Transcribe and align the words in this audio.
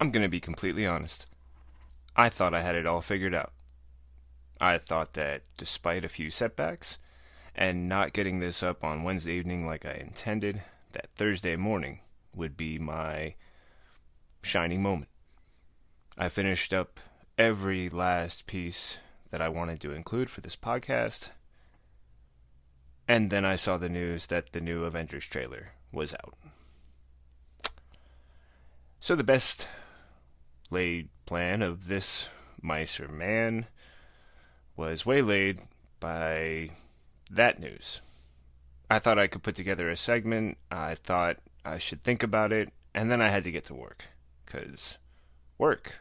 I'm 0.00 0.10
going 0.10 0.22
to 0.22 0.28
be 0.28 0.40
completely 0.40 0.86
honest. 0.86 1.26
I 2.16 2.28
thought 2.28 2.54
I 2.54 2.62
had 2.62 2.74
it 2.74 2.86
all 2.86 3.00
figured 3.00 3.34
out. 3.34 3.52
I 4.60 4.78
thought 4.78 5.14
that 5.14 5.42
despite 5.56 6.04
a 6.04 6.08
few 6.08 6.30
setbacks 6.30 6.98
and 7.54 7.88
not 7.88 8.12
getting 8.12 8.40
this 8.40 8.62
up 8.62 8.84
on 8.84 9.02
Wednesday 9.02 9.34
evening 9.34 9.66
like 9.66 9.84
I 9.84 9.94
intended, 9.94 10.62
that 10.92 11.10
Thursday 11.16 11.56
morning 11.56 12.00
would 12.34 12.56
be 12.56 12.78
my 12.78 13.34
shining 14.42 14.82
moment. 14.82 15.10
I 16.16 16.28
finished 16.28 16.72
up 16.72 17.00
every 17.36 17.88
last 17.88 18.46
piece 18.46 18.98
that 19.30 19.42
I 19.42 19.48
wanted 19.48 19.80
to 19.80 19.92
include 19.92 20.30
for 20.30 20.40
this 20.40 20.56
podcast. 20.56 21.30
And 23.08 23.30
then 23.30 23.44
I 23.44 23.56
saw 23.56 23.76
the 23.76 23.88
news 23.88 24.28
that 24.28 24.52
the 24.52 24.60
new 24.60 24.84
Avengers 24.84 25.26
trailer 25.26 25.72
was 25.92 26.14
out. 26.14 26.34
So 29.00 29.14
the 29.14 29.24
best 29.24 29.66
laid 30.74 31.08
plan 31.24 31.62
of 31.62 31.86
this 31.86 32.28
mice 32.60 32.98
man 33.08 33.66
was 34.76 35.06
waylaid 35.06 35.60
by 36.00 36.68
that 37.30 37.60
news. 37.60 38.00
I 38.90 38.98
thought 38.98 39.18
I 39.18 39.28
could 39.28 39.44
put 39.44 39.54
together 39.54 39.88
a 39.88 39.96
segment. 39.96 40.58
I 40.72 40.96
thought 40.96 41.38
I 41.64 41.78
should 41.78 42.02
think 42.02 42.24
about 42.24 42.52
it, 42.52 42.72
and 42.92 43.08
then 43.08 43.22
I 43.22 43.30
had 43.30 43.44
to 43.44 43.52
get 43.52 43.64
to 43.66 43.74
work. 43.74 44.06
Because 44.44 44.98
work 45.58 45.94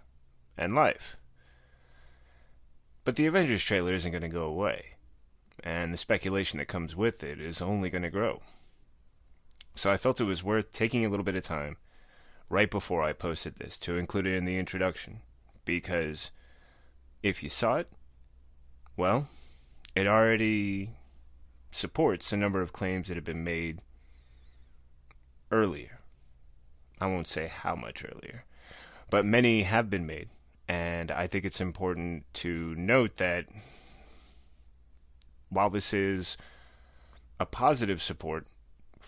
and 0.57 0.73
life. 0.73 1.17
But 3.05 3.15
the 3.15 3.27
Avengers 3.27 3.63
trailer 3.63 3.93
isn't 3.93 4.11
going 4.11 4.23
to 4.23 4.27
go 4.27 4.45
away, 4.45 4.95
and 5.63 5.93
the 5.93 5.97
speculation 5.97 6.57
that 6.57 6.67
comes 6.67 6.95
with 6.95 7.23
it 7.23 7.39
is 7.39 7.61
only 7.61 7.91
going 7.91 8.03
to 8.03 8.09
grow. 8.09 8.41
So 9.75 9.91
I 9.91 9.97
felt 9.97 10.19
it 10.19 10.25
was 10.25 10.43
worth 10.43 10.73
taking 10.73 11.05
a 11.05 11.09
little 11.09 11.23
bit 11.23 11.35
of 11.35 11.43
time 11.43 11.77
right 12.49 12.69
before 12.69 13.03
I 13.03 13.13
posted 13.13 13.55
this 13.57 13.77
to 13.79 13.97
include 13.97 14.27
it 14.27 14.35
in 14.35 14.45
the 14.45 14.57
introduction, 14.57 15.21
because 15.65 16.31
if 17.21 17.41
you 17.41 17.49
saw 17.49 17.77
it, 17.77 17.91
well, 18.95 19.27
it 19.95 20.07
already 20.07 20.91
supports 21.71 22.31
a 22.31 22.37
number 22.37 22.61
of 22.61 22.73
claims 22.73 23.07
that 23.07 23.17
have 23.17 23.23
been 23.23 23.43
made 23.43 23.79
earlier. 25.51 25.99
I 26.99 27.07
won't 27.07 27.27
say 27.27 27.47
how 27.47 27.75
much 27.75 28.03
earlier, 28.03 28.45
but 29.09 29.25
many 29.25 29.63
have 29.63 29.89
been 29.89 30.05
made. 30.05 30.29
And 30.67 31.11
I 31.11 31.27
think 31.27 31.43
it's 31.43 31.59
important 31.59 32.25
to 32.35 32.73
note 32.75 33.17
that 33.17 33.45
while 35.49 35.69
this 35.69 35.93
is 35.93 36.37
a 37.39 37.45
positive 37.45 38.01
support 38.01 38.47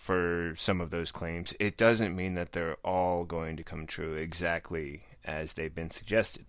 for 0.06 0.54
some 0.56 0.80
of 0.80 0.90
those 0.90 1.10
claims, 1.10 1.52
it 1.58 1.76
doesn't 1.76 2.14
mean 2.14 2.34
that 2.34 2.52
they're 2.52 2.76
all 2.84 3.24
going 3.24 3.56
to 3.56 3.64
come 3.64 3.88
true 3.88 4.14
exactly 4.14 5.02
as 5.24 5.54
they've 5.54 5.74
been 5.74 5.90
suggested. 5.90 6.46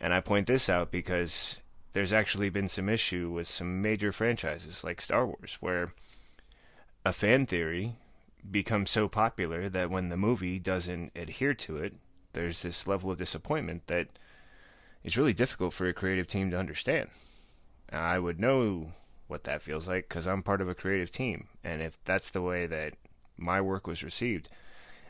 And 0.00 0.14
I 0.14 0.20
point 0.20 0.46
this 0.46 0.68
out 0.68 0.92
because 0.92 1.56
there's 1.92 2.12
actually 2.12 2.48
been 2.50 2.68
some 2.68 2.88
issue 2.88 3.30
with 3.30 3.48
some 3.48 3.82
major 3.82 4.12
franchises 4.12 4.84
like 4.84 5.00
Star 5.00 5.26
Wars, 5.26 5.58
where 5.58 5.92
a 7.04 7.12
fan 7.12 7.46
theory 7.46 7.96
becomes 8.48 8.92
so 8.92 9.08
popular 9.08 9.68
that 9.68 9.90
when 9.90 10.08
the 10.08 10.16
movie 10.16 10.60
doesn't 10.60 11.10
adhere 11.16 11.54
to 11.54 11.78
it, 11.78 11.94
there's 12.32 12.62
this 12.62 12.86
level 12.86 13.10
of 13.10 13.18
disappointment 13.18 13.88
that 13.88 14.06
is 15.02 15.18
really 15.18 15.34
difficult 15.34 15.74
for 15.74 15.88
a 15.88 15.92
creative 15.92 16.28
team 16.28 16.52
to 16.52 16.58
understand. 16.58 17.08
I 17.90 18.20
would 18.20 18.38
know 18.38 18.92
what 19.28 19.44
that 19.44 19.62
feels 19.62 19.88
like 19.88 20.08
because 20.08 20.26
I'm 20.26 20.42
part 20.42 20.60
of 20.60 20.68
a 20.68 20.74
creative 20.74 21.10
team, 21.10 21.48
and 21.64 21.82
if 21.82 21.98
that's 22.04 22.30
the 22.30 22.42
way 22.42 22.66
that 22.66 22.94
my 23.36 23.60
work 23.60 23.86
was 23.86 24.02
received, 24.02 24.48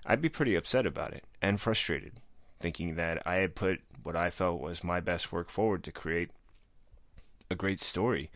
I'd 0.04 0.22
be 0.22 0.28
pretty 0.28 0.54
upset 0.54 0.86
about 0.86 1.12
it 1.12 1.24
and 1.42 1.60
frustrated, 1.60 2.14
thinking 2.60 2.94
that 2.96 3.26
I 3.26 3.36
had 3.36 3.54
put 3.54 3.80
what 4.02 4.16
I 4.16 4.30
felt 4.30 4.60
was 4.60 4.84
my 4.84 5.00
best 5.00 5.32
work 5.32 5.50
forward 5.50 5.82
to 5.84 5.92
create 5.92 6.30
a 7.50 7.54
great 7.54 7.80
story 7.80 8.30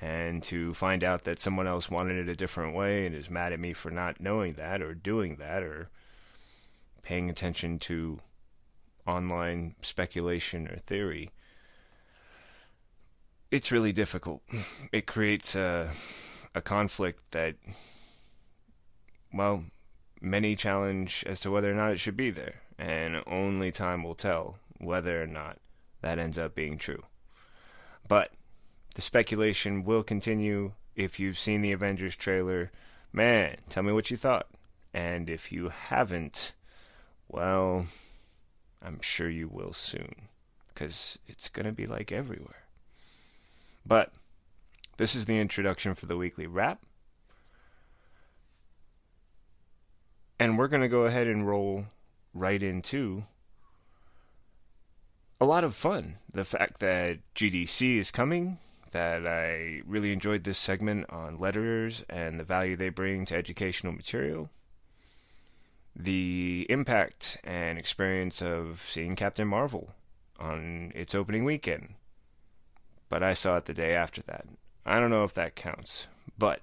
and 0.00 0.42
to 0.44 0.74
find 0.74 1.02
out 1.02 1.24
that 1.24 1.40
someone 1.40 1.66
else 1.66 1.90
wanted 1.90 2.16
it 2.16 2.30
a 2.30 2.36
different 2.36 2.74
way 2.74 3.04
and 3.04 3.14
is 3.14 3.30
mad 3.30 3.52
at 3.52 3.60
me 3.60 3.72
for 3.72 3.90
not 3.90 4.20
knowing 4.20 4.54
that 4.54 4.80
or 4.80 4.94
doing 4.94 5.36
that 5.36 5.62
or 5.62 5.88
paying 7.02 7.28
attention 7.28 7.78
to 7.78 8.20
online 9.06 9.74
speculation 9.82 10.68
or 10.68 10.76
theory 10.76 11.30
it's 13.50 13.72
really 13.72 13.92
difficult 13.92 14.42
it 14.92 15.06
creates 15.06 15.54
a 15.54 15.90
a 16.54 16.60
conflict 16.60 17.22
that 17.30 17.54
well 19.32 19.64
many 20.20 20.56
challenge 20.56 21.24
as 21.26 21.40
to 21.40 21.50
whether 21.50 21.70
or 21.70 21.74
not 21.74 21.92
it 21.92 22.00
should 22.00 22.16
be 22.16 22.30
there 22.30 22.62
and 22.78 23.22
only 23.26 23.70
time 23.70 24.02
will 24.02 24.14
tell 24.14 24.58
whether 24.78 25.22
or 25.22 25.26
not 25.26 25.58
that 26.00 26.18
ends 26.18 26.38
up 26.38 26.54
being 26.54 26.78
true 26.78 27.02
but 28.08 28.32
the 28.94 29.02
speculation 29.02 29.84
will 29.84 30.02
continue. 30.02 30.72
If 30.96 31.20
you've 31.20 31.38
seen 31.38 31.62
the 31.62 31.70
Avengers 31.70 32.16
trailer, 32.16 32.72
man, 33.12 33.58
tell 33.68 33.84
me 33.84 33.92
what 33.92 34.10
you 34.10 34.16
thought. 34.16 34.48
And 34.92 35.30
if 35.30 35.52
you 35.52 35.68
haven't, 35.68 36.52
well, 37.28 37.86
I'm 38.82 39.00
sure 39.00 39.28
you 39.28 39.46
will 39.46 39.72
soon. 39.72 40.28
Because 40.66 41.18
it's 41.28 41.48
going 41.48 41.66
to 41.66 41.72
be 41.72 41.86
like 41.86 42.10
everywhere. 42.10 42.64
But 43.88 44.12
this 44.98 45.14
is 45.14 45.24
the 45.24 45.38
introduction 45.38 45.94
for 45.94 46.04
the 46.04 46.16
weekly 46.16 46.46
wrap. 46.46 46.80
And 50.38 50.58
we're 50.58 50.68
going 50.68 50.82
to 50.82 50.88
go 50.88 51.04
ahead 51.06 51.26
and 51.26 51.48
roll 51.48 51.86
right 52.34 52.62
into 52.62 53.24
a 55.40 55.46
lot 55.46 55.64
of 55.64 55.74
fun. 55.74 56.18
The 56.32 56.44
fact 56.44 56.80
that 56.80 57.18
GDC 57.34 57.98
is 57.98 58.10
coming, 58.10 58.58
that 58.90 59.26
I 59.26 59.80
really 59.86 60.12
enjoyed 60.12 60.44
this 60.44 60.58
segment 60.58 61.06
on 61.10 61.40
letters 61.40 62.04
and 62.08 62.38
the 62.38 62.44
value 62.44 62.76
they 62.76 62.90
bring 62.90 63.24
to 63.26 63.36
educational 63.36 63.92
material. 63.92 64.50
The 65.96 66.66
impact 66.68 67.38
and 67.42 67.78
experience 67.78 68.42
of 68.42 68.82
seeing 68.88 69.16
Captain 69.16 69.48
Marvel 69.48 69.94
on 70.38 70.92
its 70.94 71.14
opening 71.14 71.44
weekend. 71.44 71.94
But 73.08 73.22
I 73.22 73.34
saw 73.34 73.56
it 73.56 73.64
the 73.64 73.74
day 73.74 73.94
after 73.94 74.22
that. 74.22 74.46
I 74.84 75.00
don't 75.00 75.10
know 75.10 75.24
if 75.24 75.34
that 75.34 75.56
counts, 75.56 76.06
but 76.36 76.60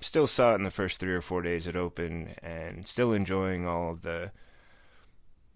still 0.00 0.26
saw 0.26 0.52
it 0.52 0.56
in 0.56 0.64
the 0.64 0.70
first 0.70 0.98
three 0.98 1.12
or 1.14 1.22
four 1.22 1.42
days 1.42 1.66
it 1.66 1.76
opened 1.76 2.34
and 2.42 2.86
still 2.86 3.12
enjoying 3.12 3.66
all 3.66 3.90
of 3.92 4.02
the 4.02 4.32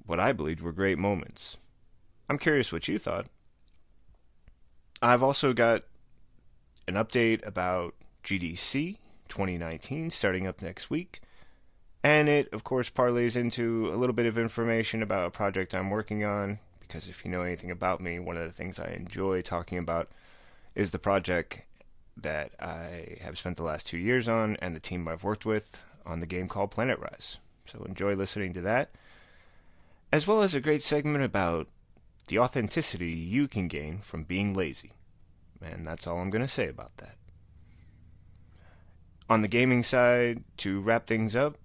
what 0.07 0.21
I 0.21 0.33
believed 0.33 0.61
were 0.61 0.73
great 0.73 0.99
moments. 0.99 1.57
I'm 2.29 2.39
curious 2.39 2.73
what 2.73 2.87
you 2.87 2.99
thought. 2.99 3.27
I've 5.03 5.23
also 5.23 5.53
got 5.53 5.83
an 6.87 6.95
update 6.95 7.45
about 7.47 7.95
GDC 8.25 8.99
2019 9.29 10.11
starting 10.11 10.47
up 10.47 10.63
next 10.63 10.91
week. 10.91 11.21
And 12.03 12.29
it, 12.29 12.49
of 12.53 12.63
course, 12.63 12.89
parlays 12.89 13.37
into 13.37 13.91
a 13.93 13.97
little 13.97 14.15
bit 14.15 14.27
of 14.27 14.39
information 14.39 15.03
about 15.03 15.27
a 15.27 15.31
project 15.31 15.75
I'm 15.75 15.91
working 15.91 16.25
on. 16.25 16.61
Because 16.87 17.09
if 17.09 17.25
you 17.25 17.31
know 17.31 17.43
anything 17.43 17.71
about 17.71 18.01
me, 18.01 18.19
one 18.19 18.37
of 18.37 18.45
the 18.45 18.53
things 18.53 18.79
I 18.79 18.89
enjoy 18.93 19.43
talking 19.43 19.79
about 19.79 20.09
is 20.75 20.91
the 20.91 20.99
project 20.99 21.63
that 22.17 22.53
I 22.61 23.19
have 23.21 23.39
spent 23.39 23.57
the 23.57 23.63
last 23.63 23.87
two 23.87 23.99
years 23.99 24.29
on 24.29 24.57
and 24.63 24.75
the 24.75 24.81
team 24.81 25.07
I've 25.09 25.25
worked 25.25 25.45
with 25.45 25.79
on 26.05 26.21
the 26.21 26.27
game 26.27 26.49
called 26.49 26.71
Planet 26.71 26.99
Rise. 26.99 27.39
So 27.67 27.85
enjoy 27.85 28.15
listening 28.15 28.53
to 28.55 28.61
that. 28.63 28.91
As 30.13 30.27
well 30.27 30.43
as 30.43 30.55
a 30.55 30.61
great 30.61 30.83
segment 30.83 31.25
about 31.25 31.69
the 32.29 32.39
authenticity 32.39 33.11
you 33.11 33.49
can 33.49 33.69
gain 33.69 34.01
from 34.01 34.23
being 34.23 34.55
lazy. 34.55 34.93
And 35.61 35.87
that's 35.87 36.07
all 36.07 36.19
I'm 36.19 36.31
going 36.31 36.43
to 36.43 36.49
say 36.49 36.69
about 36.69 36.97
that. 36.99 37.17
On 39.29 39.43
the 39.43 39.49
gaming 39.49 39.83
side, 39.83 40.45
to 40.59 40.81
wrap 40.81 41.07
things 41.07 41.35
up, 41.35 41.57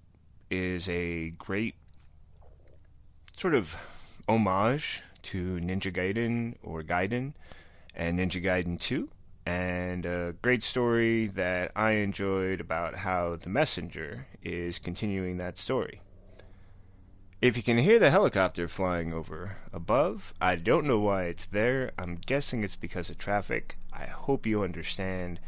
is 0.49 0.89
a 0.89 1.29
great 1.31 1.75
sort 3.37 3.53
of 3.53 3.75
homage 4.27 5.01
to 5.23 5.59
Ninja 5.59 5.91
Gaiden 5.93 6.55
or 6.63 6.83
Gaiden 6.83 7.33
and 7.95 8.19
Ninja 8.19 8.43
Gaiden 8.43 8.79
2, 8.79 9.09
and 9.45 10.05
a 10.05 10.35
great 10.41 10.63
story 10.63 11.27
that 11.27 11.71
I 11.75 11.91
enjoyed 11.91 12.61
about 12.61 12.95
how 12.95 13.35
the 13.35 13.49
messenger 13.49 14.27
is 14.43 14.79
continuing 14.79 15.37
that 15.37 15.57
story. 15.57 16.01
If 17.41 17.57
you 17.57 17.63
can 17.63 17.79
hear 17.79 17.97
the 17.97 18.11
helicopter 18.11 18.67
flying 18.67 19.13
over 19.13 19.57
above, 19.73 20.31
I 20.39 20.55
don't 20.57 20.85
know 20.85 20.99
why 20.99 21.23
it's 21.23 21.47
there. 21.47 21.91
I'm 21.97 22.19
guessing 22.23 22.63
it's 22.63 22.75
because 22.75 23.09
of 23.09 23.17
traffic. 23.17 23.77
I 23.91 24.05
hope 24.05 24.45
you 24.45 24.61
understand. 24.61 25.39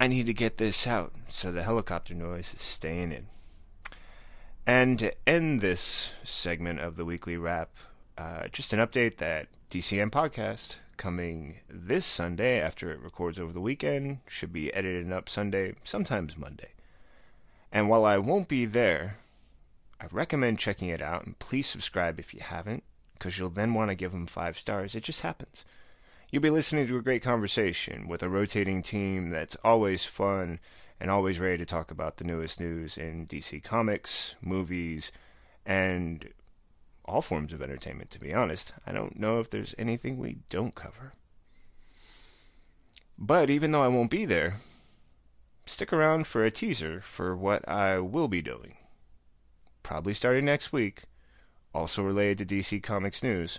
I 0.00 0.08
need 0.08 0.26
to 0.26 0.34
get 0.34 0.58
this 0.58 0.88
out, 0.88 1.12
so 1.28 1.52
the 1.52 1.62
helicopter 1.62 2.14
noise 2.14 2.54
is 2.54 2.62
staying 2.62 3.12
in. 3.12 3.28
And 4.66 4.98
to 4.98 5.14
end 5.28 5.60
this 5.60 6.12
segment 6.24 6.80
of 6.80 6.96
the 6.96 7.04
weekly 7.04 7.36
wrap, 7.36 7.70
uh, 8.18 8.48
just 8.48 8.72
an 8.72 8.80
update 8.80 9.16
that 9.18 9.48
DCM 9.70 10.10
podcast 10.10 10.76
coming 10.96 11.60
this 11.68 12.04
Sunday 12.04 12.60
after 12.60 12.92
it 12.92 13.00
records 13.00 13.38
over 13.38 13.52
the 13.52 13.60
weekend 13.60 14.18
should 14.26 14.52
be 14.52 14.72
edited 14.74 15.10
up 15.12 15.28
Sunday, 15.28 15.74
sometimes 15.84 16.36
Monday. 16.36 16.70
And 17.72 17.88
while 17.88 18.04
I 18.04 18.18
won't 18.18 18.48
be 18.48 18.66
there, 18.66 19.18
I 20.00 20.06
recommend 20.10 20.58
checking 20.58 20.88
it 20.88 21.00
out, 21.00 21.24
and 21.24 21.38
please 21.38 21.66
subscribe 21.66 22.18
if 22.18 22.34
you 22.34 22.40
haven't, 22.40 22.82
because 23.14 23.38
you'll 23.38 23.50
then 23.50 23.74
want 23.74 23.90
to 23.90 23.94
give 23.94 24.12
them 24.12 24.26
five 24.26 24.58
stars. 24.58 24.94
It 24.94 25.04
just 25.04 25.20
happens. 25.20 25.64
You'll 26.30 26.42
be 26.42 26.50
listening 26.50 26.86
to 26.86 26.96
a 26.96 27.02
great 27.02 27.22
conversation 27.22 28.08
with 28.08 28.22
a 28.22 28.28
rotating 28.28 28.82
team 28.82 29.30
that's 29.30 29.56
always 29.64 30.04
fun 30.04 30.60
and 31.00 31.10
always 31.10 31.38
ready 31.38 31.58
to 31.58 31.66
talk 31.66 31.90
about 31.90 32.18
the 32.18 32.24
newest 32.24 32.60
news 32.60 32.98
in 32.98 33.26
DC 33.26 33.62
Comics, 33.64 34.34
movies, 34.42 35.12
and 35.64 36.28
all 37.10 37.22
forms 37.22 37.52
of 37.52 37.60
entertainment, 37.60 38.10
to 38.10 38.20
be 38.20 38.32
honest. 38.32 38.72
I 38.86 38.92
don't 38.92 39.18
know 39.18 39.40
if 39.40 39.50
there's 39.50 39.74
anything 39.78 40.16
we 40.16 40.38
don't 40.48 40.74
cover. 40.74 41.14
But 43.18 43.50
even 43.50 43.72
though 43.72 43.82
I 43.82 43.88
won't 43.88 44.10
be 44.10 44.24
there, 44.24 44.60
stick 45.66 45.92
around 45.92 46.26
for 46.26 46.44
a 46.44 46.50
teaser 46.50 47.02
for 47.02 47.36
what 47.36 47.68
I 47.68 47.98
will 47.98 48.28
be 48.28 48.40
doing 48.40 48.76
probably 49.90 50.14
starting 50.14 50.44
next 50.44 50.72
week, 50.72 51.02
also 51.74 52.00
related 52.00 52.38
to 52.38 52.54
DC 52.54 52.80
Comics 52.80 53.24
news, 53.24 53.58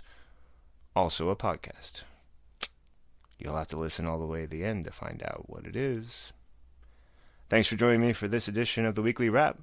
also 0.96 1.28
a 1.28 1.36
podcast. 1.36 2.04
You'll 3.38 3.56
have 3.56 3.68
to 3.68 3.76
listen 3.76 4.06
all 4.06 4.18
the 4.18 4.26
way 4.26 4.42
to 4.42 4.46
the 4.46 4.64
end 4.64 4.84
to 4.84 4.92
find 4.92 5.22
out 5.22 5.50
what 5.50 5.66
it 5.66 5.76
is. 5.76 6.32
Thanks 7.50 7.68
for 7.68 7.76
joining 7.76 8.00
me 8.00 8.14
for 8.14 8.28
this 8.28 8.48
edition 8.48 8.86
of 8.86 8.94
the 8.94 9.02
Weekly 9.02 9.28
Wrap. 9.28 9.58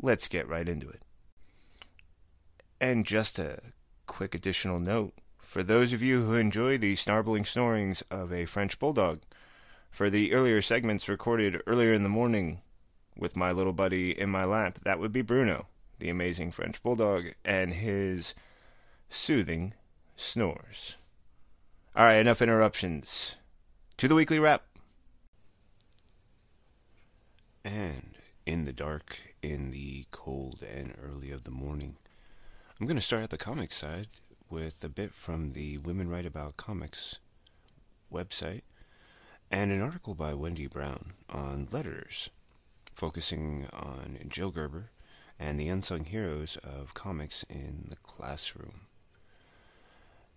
Let's 0.00 0.28
get 0.28 0.48
right 0.48 0.66
into 0.66 0.88
it. 0.88 1.02
And 2.80 3.06
just 3.06 3.38
a 3.38 3.60
quick 4.06 4.34
additional 4.34 4.78
note 4.78 5.14
for 5.56 5.62
those 5.62 5.92
of 5.92 6.02
you 6.02 6.24
who 6.24 6.34
enjoy 6.34 6.76
the 6.76 6.94
snarbling 6.96 7.46
snorings 7.46 8.02
of 8.10 8.32
a 8.32 8.44
French 8.44 8.78
bulldog, 8.78 9.20
for 9.90 10.10
the 10.10 10.34
earlier 10.34 10.60
segments 10.60 11.08
recorded 11.08 11.62
earlier 11.66 11.94
in 11.94 12.02
the 12.02 12.10
morning 12.10 12.60
with 13.16 13.36
my 13.36 13.52
little 13.52 13.72
buddy 13.72 14.10
in 14.10 14.28
my 14.28 14.44
lap, 14.44 14.78
that 14.82 14.98
would 14.98 15.12
be 15.12 15.22
Bruno, 15.22 15.66
the 15.98 16.10
amazing 16.10 16.52
French 16.52 16.82
bulldog, 16.82 17.28
and 17.44 17.72
his 17.72 18.34
soothing 19.08 19.72
snores. 20.16 20.96
All 21.94 22.04
right, 22.04 22.16
enough 22.16 22.42
interruptions. 22.42 23.36
To 23.96 24.08
the 24.08 24.14
weekly 24.14 24.38
wrap. 24.38 24.64
And 27.64 28.18
in 28.44 28.66
the 28.66 28.72
dark, 28.72 29.18
in 29.42 29.70
the 29.70 30.04
cold 30.10 30.62
and 30.62 30.94
early 31.02 31.30
of 31.30 31.44
the 31.44 31.50
morning, 31.50 31.96
I'm 32.78 32.86
going 32.86 32.96
to 32.96 33.02
start 33.02 33.22
at 33.22 33.30
the 33.30 33.38
comic 33.38 33.72
side 33.72 34.08
with 34.50 34.84
a 34.84 34.90
bit 34.90 35.14
from 35.14 35.54
the 35.54 35.78
Women 35.78 36.10
Write 36.10 36.26
About 36.26 36.58
Comics 36.58 37.16
website 38.12 38.64
and 39.50 39.72
an 39.72 39.80
article 39.80 40.14
by 40.14 40.34
Wendy 40.34 40.66
Brown 40.66 41.14
on 41.30 41.68
letters 41.72 42.28
focusing 42.94 43.66
on 43.72 44.18
Jill 44.28 44.50
Gerber 44.50 44.90
and 45.38 45.58
the 45.58 45.68
unsung 45.68 46.04
heroes 46.04 46.58
of 46.62 46.92
comics 46.92 47.46
in 47.48 47.86
the 47.88 47.96
classroom. 47.96 48.82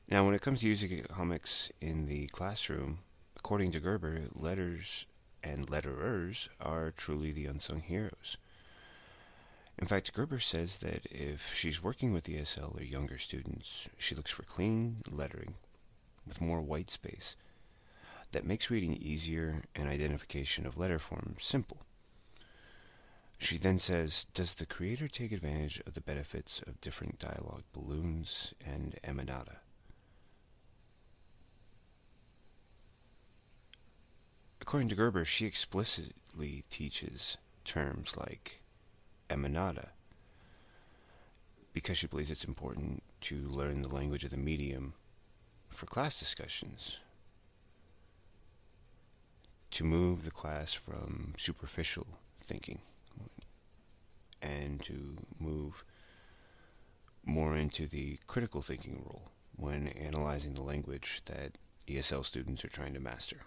Now, 0.08 0.26
when 0.26 0.34
it 0.34 0.42
comes 0.42 0.62
to 0.62 0.68
using 0.68 1.04
comics 1.10 1.74
in 1.82 2.06
the 2.06 2.28
classroom, 2.28 3.00
according 3.36 3.74
to 3.74 3.82
Gerber, 3.82 4.22
letters 4.34 5.06
and 5.44 5.68
letterers 5.68 6.48
are 6.62 6.92
truly 6.92 7.34
the 7.34 7.48
unsung 7.48 7.82
heroes. 7.82 8.38
In 9.82 9.88
fact, 9.88 10.14
Gerber 10.14 10.40
says 10.40 10.80
that 10.80 11.06
if 11.10 11.54
she's 11.56 11.82
working 11.82 12.12
with 12.12 12.26
ESL 12.26 12.78
or 12.78 12.84
younger 12.84 13.18
students, 13.18 13.88
she 13.98 14.14
looks 14.14 14.30
for 14.30 14.44
clean 14.44 14.98
lettering 15.10 15.54
with 16.28 16.42
more 16.42 16.60
white 16.60 16.92
space 16.92 17.38
that 18.34 18.46
makes 18.46 18.70
reading 18.70 18.94
easier 18.96 19.64
and 19.74 19.88
identification 19.88 20.66
of 20.66 20.78
letter 20.78 21.00
forms 21.00 21.46
simple. 21.46 21.78
She 23.38 23.58
then 23.58 23.80
says, 23.80 24.26
Does 24.34 24.54
the 24.54 24.66
creator 24.66 25.08
take 25.08 25.32
advantage 25.32 25.82
of 25.88 25.94
the 25.94 26.02
benefits 26.02 26.62
of 26.68 26.82
different 26.82 27.18
dialogue 27.18 27.64
balloons 27.72 28.54
and 28.60 29.00
emanata? 29.02 29.60
According 34.60 34.90
to 34.90 34.96
Gerber, 34.96 35.24
she 35.24 35.46
explicitly 35.46 36.66
teaches 36.70 37.38
terms 37.64 38.18
like 38.18 38.62
emanata 39.30 39.90
because 41.74 41.98
she 41.98 42.08
believes 42.08 42.32
it's 42.32 42.44
important 42.44 43.04
to 43.22 43.48
learn 43.50 43.82
the 43.82 43.88
language 43.88 44.24
of 44.24 44.32
the 44.32 44.38
medium 44.38 44.94
for 45.70 45.86
class 45.86 46.20
discussions, 46.20 46.98
to 49.72 49.84
move 49.84 50.26
the 50.26 50.32
class 50.32 50.74
from 50.74 51.34
superficial 51.38 52.08
thinking 52.46 52.80
and 54.42 54.84
to 54.84 55.18
move 55.40 55.84
more 57.26 57.56
into 57.56 57.86
the 57.88 58.18
critical 58.28 58.62
thinking 58.62 59.02
role 59.06 59.30
when 59.56 59.88
analyzing 59.90 60.54
the 60.54 60.62
language 60.62 61.22
that 61.26 61.58
ESL 61.88 62.26
students 62.26 62.66
are 62.66 62.70
trying 62.70 62.94
to 62.94 63.00
master. 63.00 63.42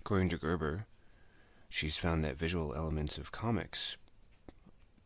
According 0.00 0.30
to 0.30 0.38
Gerber, 0.38 0.86
she's 1.72 1.96
found 1.96 2.22
that 2.22 2.36
visual 2.36 2.74
elements 2.74 3.16
of 3.16 3.32
comics 3.32 3.96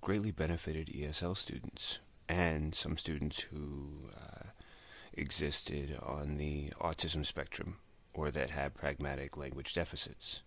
greatly 0.00 0.32
benefited 0.32 0.88
ESL 0.88 1.36
students 1.36 2.00
and 2.28 2.74
some 2.74 2.98
students 2.98 3.38
who 3.52 4.10
uh, 4.12 4.48
existed 5.12 5.96
on 6.02 6.38
the 6.38 6.70
autism 6.80 7.24
spectrum 7.24 7.76
or 8.12 8.32
that 8.32 8.50
had 8.50 8.74
pragmatic 8.74 9.36
language 9.36 9.74
deficits. 9.74 10.40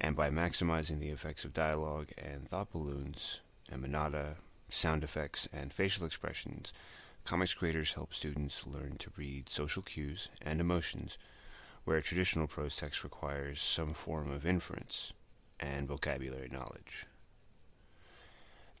And 0.00 0.14
by 0.14 0.30
maximizing 0.30 1.00
the 1.00 1.10
effects 1.10 1.44
of 1.44 1.52
dialogue 1.52 2.10
and 2.16 2.48
thought 2.48 2.70
balloons, 2.70 3.40
emanata, 3.72 4.36
sound 4.68 5.02
effects, 5.02 5.48
and 5.52 5.72
facial 5.72 6.06
expressions, 6.06 6.72
comics 7.24 7.52
creators 7.52 7.94
help 7.94 8.14
students 8.14 8.62
learn 8.64 8.94
to 9.00 9.10
read 9.16 9.48
social 9.48 9.82
cues 9.82 10.28
and 10.40 10.60
emotions 10.60 11.18
where 11.84 12.00
traditional 12.00 12.46
prose 12.46 12.76
text 12.76 13.02
requires 13.02 13.60
some 13.60 13.94
form 13.94 14.30
of 14.30 14.46
inference 14.46 15.12
and 15.58 15.88
vocabulary 15.88 16.48
knowledge. 16.50 17.06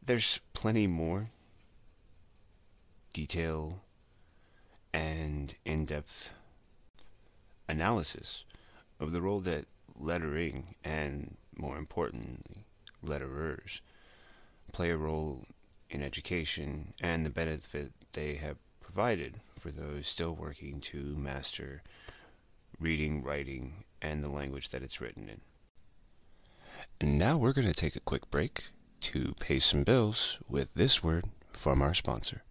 There's 0.04 0.40
plenty 0.54 0.86
more 0.86 1.30
detail 3.12 3.80
and 4.92 5.54
in-depth 5.64 6.30
analysis 7.68 8.44
of 8.98 9.12
the 9.12 9.20
role 9.20 9.40
that 9.40 9.66
lettering 9.98 10.74
and, 10.84 11.36
more 11.56 11.76
importantly, 11.76 12.64
letterers 13.04 13.80
play 14.72 14.90
a 14.90 14.96
role 14.96 15.44
in 15.90 16.02
education 16.02 16.94
and 17.00 17.26
the 17.26 17.30
benefit 17.30 17.92
they 18.12 18.36
have 18.36 18.56
provided 18.80 19.40
for 19.58 19.70
those 19.70 20.06
still 20.06 20.34
working 20.34 20.80
to 20.80 21.16
master 21.16 21.82
reading, 22.80 23.22
writing, 23.22 23.84
and 24.00 24.24
the 24.24 24.28
language 24.28 24.70
that 24.70 24.82
it's 24.82 25.00
written 25.00 25.28
in. 25.28 25.40
And 27.00 27.18
now 27.18 27.36
we're 27.36 27.52
going 27.52 27.66
to 27.66 27.74
take 27.74 27.94
a 27.94 28.00
quick 28.00 28.30
break 28.30 28.64
to 29.02 29.34
pay 29.38 29.58
some 29.58 29.84
bills 29.84 30.38
with 30.48 30.68
this 30.74 31.02
word 31.02 31.26
from 31.52 31.82
our 31.82 31.94
sponsor. 31.94 32.42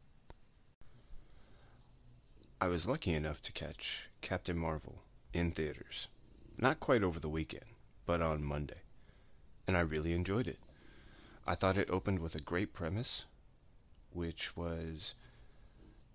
I 2.61 2.67
was 2.67 2.87
lucky 2.87 3.13
enough 3.13 3.41
to 3.43 3.53
catch 3.53 4.09
Captain 4.21 4.57
Marvel 4.57 5.03
in 5.33 5.51
theaters. 5.51 6.07
Not 6.57 6.79
quite 6.79 7.03
over 7.03 7.19
the 7.19 7.29
weekend, 7.29 7.65
but 8.05 8.21
on 8.21 8.43
Monday. 8.43 8.81
And 9.67 9.77
I 9.77 9.81
really 9.81 10.13
enjoyed 10.13 10.47
it. 10.47 10.59
I 11.47 11.55
thought 11.55 11.77
it 11.77 11.89
opened 11.89 12.19
with 12.19 12.35
a 12.35 12.41
great 12.41 12.73
premise, 12.73 13.25
which 14.11 14.55
was 14.57 15.15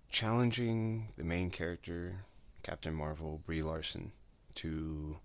challenging 0.09 1.09
the 1.17 1.23
main 1.23 1.49
character, 1.49 2.25
Captain 2.65 2.95
Marvel, 2.95 3.43
Brie 3.45 3.61
Larson, 3.61 4.11
to 4.55 5.19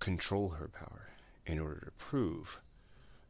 control 0.00 0.48
her 0.48 0.66
power 0.66 1.10
in 1.46 1.60
order 1.60 1.78
to 1.84 2.04
prove 2.04 2.58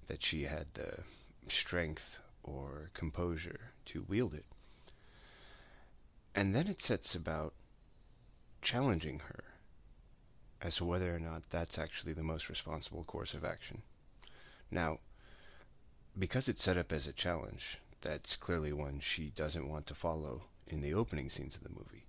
that 0.06 0.22
she 0.22 0.44
had 0.44 0.66
the 0.72 1.00
strength 1.46 2.20
or 2.42 2.90
composure 2.94 3.72
to 3.84 4.06
wield 4.08 4.32
it. 4.32 4.46
And 6.34 6.54
then 6.54 6.66
it 6.68 6.80
sets 6.80 7.14
about 7.14 7.52
challenging 8.62 9.18
her 9.18 9.44
as 10.62 10.76
to 10.76 10.86
whether 10.86 11.14
or 11.14 11.20
not 11.20 11.50
that's 11.50 11.78
actually 11.78 12.14
the 12.14 12.22
most 12.22 12.48
responsible 12.48 13.04
course 13.04 13.34
of 13.34 13.44
action. 13.44 13.82
Now, 14.70 15.00
because 16.18 16.48
it's 16.48 16.64
set 16.64 16.78
up 16.78 16.92
as 16.92 17.06
a 17.06 17.12
challenge, 17.12 17.76
that's 18.00 18.36
clearly 18.36 18.72
one 18.72 19.00
she 19.00 19.28
doesn't 19.28 19.68
want 19.68 19.86
to 19.88 19.94
follow 19.94 20.44
in 20.66 20.80
the 20.80 20.94
opening 20.94 21.28
scenes 21.28 21.56
of 21.56 21.62
the 21.62 21.68
movie. 21.68 22.06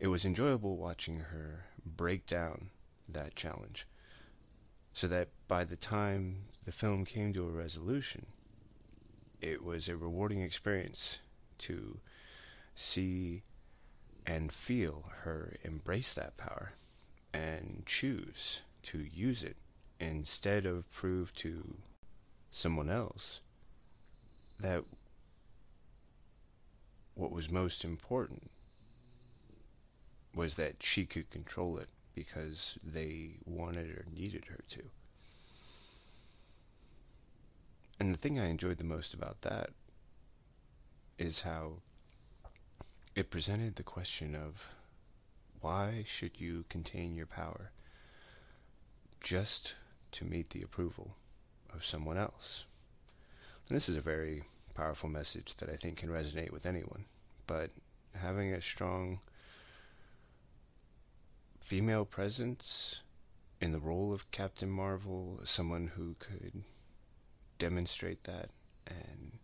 It 0.00 0.08
was 0.08 0.24
enjoyable 0.24 0.76
watching 0.76 1.20
her 1.20 1.66
break 1.84 2.26
down 2.26 2.70
that 3.08 3.34
challenge, 3.34 3.86
so 4.92 5.06
that 5.08 5.28
by 5.48 5.64
the 5.64 5.76
time 5.76 6.46
the 6.64 6.72
film 6.72 7.04
came 7.04 7.32
to 7.32 7.46
a 7.46 7.50
resolution, 7.50 8.26
it 9.40 9.62
was 9.62 9.88
a 9.88 9.96
rewarding 9.96 10.42
experience 10.42 11.18
to 11.58 12.00
see 12.74 13.42
and 14.26 14.52
feel 14.52 15.10
her 15.22 15.56
embrace 15.62 16.14
that 16.14 16.36
power 16.36 16.72
and 17.32 17.82
choose 17.86 18.62
to 18.82 18.98
use 18.98 19.42
it 19.42 19.56
instead 20.00 20.66
of 20.66 20.90
prove 20.90 21.32
to 21.34 21.76
someone 22.50 22.88
else 22.88 23.40
that 24.58 24.84
what 27.14 27.30
was 27.30 27.50
most 27.50 27.84
important 27.84 28.50
was 30.34 30.54
that 30.54 30.82
she 30.82 31.04
could 31.04 31.30
control 31.30 31.78
it 31.78 31.88
because 32.14 32.76
they 32.82 33.30
wanted 33.44 33.90
or 33.90 34.04
needed 34.14 34.44
her 34.46 34.60
to. 34.70 34.82
And 38.00 38.12
the 38.12 38.18
thing 38.18 38.38
I 38.38 38.46
enjoyed 38.46 38.78
the 38.78 38.84
most 38.84 39.14
about 39.14 39.42
that 39.42 39.70
is 41.18 41.42
how 41.42 41.74
it 43.14 43.30
presented 43.30 43.76
the 43.76 43.82
question 43.82 44.34
of 44.34 44.64
why 45.60 46.04
should 46.06 46.40
you 46.40 46.64
contain 46.68 47.14
your 47.14 47.26
power 47.26 47.70
just 49.20 49.74
to 50.12 50.24
meet 50.24 50.50
the 50.50 50.62
approval 50.62 51.16
of 51.72 51.84
someone 51.84 52.18
else? 52.18 52.64
And 53.68 53.76
this 53.76 53.88
is 53.88 53.96
a 53.96 54.02
very 54.02 54.44
powerful 54.74 55.08
message 55.08 55.54
that 55.58 55.70
I 55.70 55.76
think 55.76 55.98
can 55.98 56.10
resonate 56.10 56.50
with 56.50 56.66
anyone, 56.66 57.04
but 57.46 57.70
having 58.14 58.52
a 58.52 58.60
strong 58.60 59.20
female 61.64 62.04
presence 62.04 63.00
in 63.60 63.72
the 63.72 63.80
role 63.80 64.12
of 64.12 64.30
Captain 64.30 64.70
Marvel, 64.70 65.40
someone 65.44 65.92
who 65.96 66.14
could 66.18 66.62
demonstrate 67.58 68.24
that 68.24 68.50
and 68.86 69.38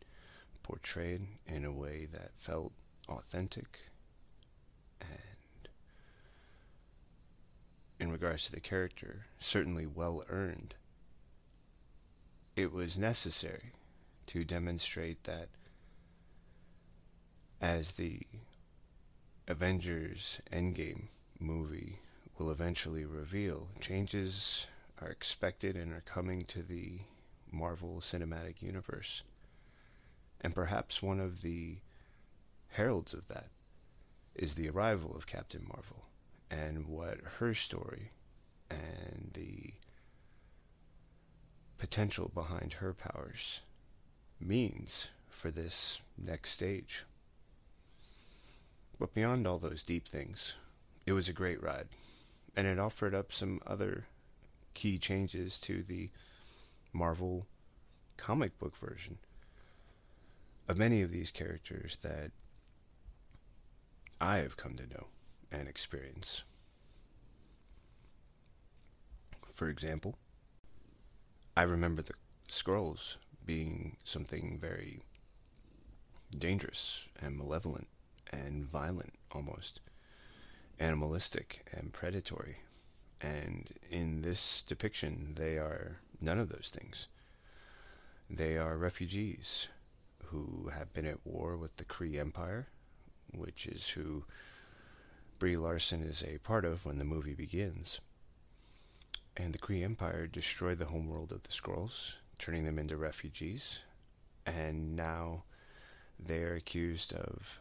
portray 0.63 1.15
it 1.15 1.23
in 1.47 1.65
a 1.65 1.73
way 1.73 2.07
that 2.13 2.31
felt 2.37 2.73
authentic. 3.09 3.79
And 5.01 5.69
in 7.99 8.13
regards 8.13 8.45
to 8.45 8.53
the 8.53 8.61
character 8.61 9.27
certainly 9.41 9.87
well 9.87 10.23
earned 10.29 10.75
it 12.57 12.73
was 12.73 12.99
necessary 12.99 13.73
to 14.27 14.45
demonstrate 14.45 15.25
that 15.25 15.49
as 17.61 17.93
the 17.93 18.21
Avengers 19.49 20.39
Endgame 20.53 21.09
movie 21.39 21.99
will 22.41 22.51
eventually 22.51 23.05
reveal, 23.05 23.69
changes 23.81 24.67
are 24.99 25.11
expected 25.11 25.77
and 25.77 25.93
are 25.93 26.03
coming 26.07 26.43
to 26.43 26.63
the 26.63 27.01
Marvel 27.53 28.01
Cinematic 28.01 28.63
Universe. 28.63 29.23
And 30.41 30.55
perhaps 30.55 31.03
one 31.03 31.21
of 31.21 31.43
the 31.43 31.77
heralds 32.69 33.13
of 33.13 33.29
that 33.29 33.49
is 34.35 34.55
the 34.55 34.71
arrival 34.71 35.15
of 35.15 35.27
Captain 35.27 35.67
Marvel 35.69 36.07
and 36.51 36.87
what 36.87 37.19
her 37.39 37.53
story 37.53 38.11
and 38.71 39.31
the 39.35 39.75
potential 41.77 42.31
behind 42.33 42.75
her 42.75 42.95
powers 42.95 43.61
means 44.41 45.09
for 45.29 45.51
this 45.51 46.01
next 46.17 46.53
stage. 46.53 47.05
But 48.99 49.13
beyond 49.13 49.47
all 49.47 49.59
those 49.59 49.83
deep 49.83 50.09
things, 50.09 50.55
it 51.05 51.13
was 51.13 51.29
a 51.29 51.35
great 51.35 51.63
ride, 51.63 51.89
and 52.57 52.67
it 52.67 52.79
offered 52.79 53.15
up 53.15 53.33
some 53.33 53.61
other 53.67 54.07
key 54.75 54.99
changes 54.99 55.59
to 55.61 55.83
the 55.83 56.11
Marvel 56.93 57.47
comic 58.17 58.59
book 58.59 58.77
version 58.77 59.19
of 60.69 60.79
many 60.79 61.03
of 61.03 61.11
these 61.11 61.31
characters 61.31 61.99
that 62.03 62.31
I 64.21 64.39
have 64.39 64.57
come 64.57 64.75
to 64.77 64.87
know 64.87 65.07
and 65.51 65.69
experience. 65.69 66.43
For 69.55 69.69
example, 69.69 70.17
I 71.57 71.63
remember 71.63 72.03
the 72.03 72.15
Skrulls 72.49 73.17
being 73.45 73.97
something 74.05 74.59
very 74.61 75.03
dangerous 76.37 77.05
and 77.21 77.37
malevolent 77.37 77.89
and 78.33 78.65
violent 78.65 79.15
almost, 79.33 79.81
animalistic 80.81 81.67
and 81.73 81.93
predatory. 81.93 82.57
And 83.21 83.71
in 83.91 84.23
this 84.23 84.65
depiction, 84.67 85.35
they 85.37 85.59
are 85.59 85.99
none 86.21 86.39
of 86.39 86.49
those 86.49 86.73
things. 86.73 87.07
They 88.29 88.57
are 88.57 88.79
refugees 88.79 89.69
who 90.27 90.71
have 90.73 90.93
been 90.95 91.07
at 91.07 91.25
war 91.27 91.57
with 91.57 91.77
the 91.77 91.85
Kree 91.85 92.19
Empire, 92.19 92.69
which 93.33 93.67
is 93.67 93.91
who 93.91 94.25
Brie 95.39 95.57
Larson 95.57 96.03
is 96.03 96.23
a 96.23 96.39
part 96.39 96.65
of 96.65 96.85
when 96.85 96.99
the 96.99 97.05
movie 97.05 97.35
begins. 97.35 98.01
And 99.37 99.53
the 99.53 99.59
Kree 99.59 99.85
Empire 99.85 100.27
destroyed 100.27 100.79
the 100.79 100.87
homeworld 100.87 101.33
of 101.33 101.43
the 101.43 101.51
Skrulls, 101.51 102.15
turning 102.39 102.65
them 102.65 102.79
into 102.79 102.97
refugees, 102.97 103.81
and 104.47 104.97
now 104.97 105.45
they 106.19 106.43
are 106.43 106.55
accused 106.55 107.13
of 107.13 107.60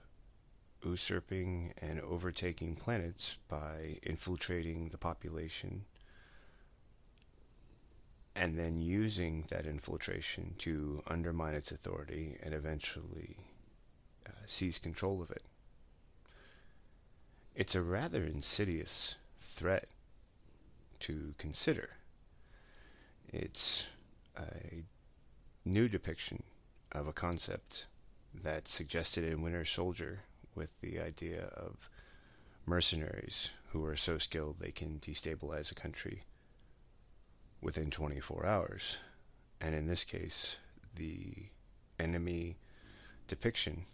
usurping 0.83 1.73
and 1.81 1.99
overtaking 2.01 2.75
planets 2.75 3.37
by 3.47 3.97
infiltrating 4.03 4.89
the 4.89 4.97
population 4.97 5.85
and 8.35 8.57
then 8.57 8.79
using 8.79 9.45
that 9.49 9.65
infiltration 9.65 10.55
to 10.57 11.03
undermine 11.07 11.53
its 11.53 11.71
authority 11.71 12.37
and 12.41 12.53
eventually 12.53 13.35
uh, 14.25 14.31
seize 14.47 14.79
control 14.79 15.21
of 15.21 15.29
it. 15.31 15.43
It's 17.55 17.75
a 17.75 17.81
rather 17.81 18.23
insidious 18.23 19.15
threat 19.39 19.89
to 20.99 21.33
consider. 21.37 21.89
It's 23.27 23.87
a 24.37 24.83
new 25.65 25.89
depiction 25.89 26.43
of 26.93 27.07
a 27.07 27.13
concept 27.13 27.87
that's 28.33 28.71
suggested 28.71 29.25
in 29.25 29.41
Winter 29.41 29.65
Soldier 29.65 30.21
with 30.55 30.69
the 30.81 30.99
idea 30.99 31.45
of 31.55 31.89
mercenaries 32.65 33.49
who 33.71 33.83
are 33.85 33.95
so 33.95 34.17
skilled 34.17 34.57
they 34.59 34.71
can 34.71 34.99
destabilize 34.99 35.71
a 35.71 35.75
country 35.75 36.21
within 37.61 37.89
24 37.89 38.45
hours. 38.45 38.97
And 39.61 39.75
in 39.75 39.87
this 39.87 40.03
case, 40.03 40.55
the 40.95 41.33
enemy 41.99 42.57
depiction, 43.27 43.85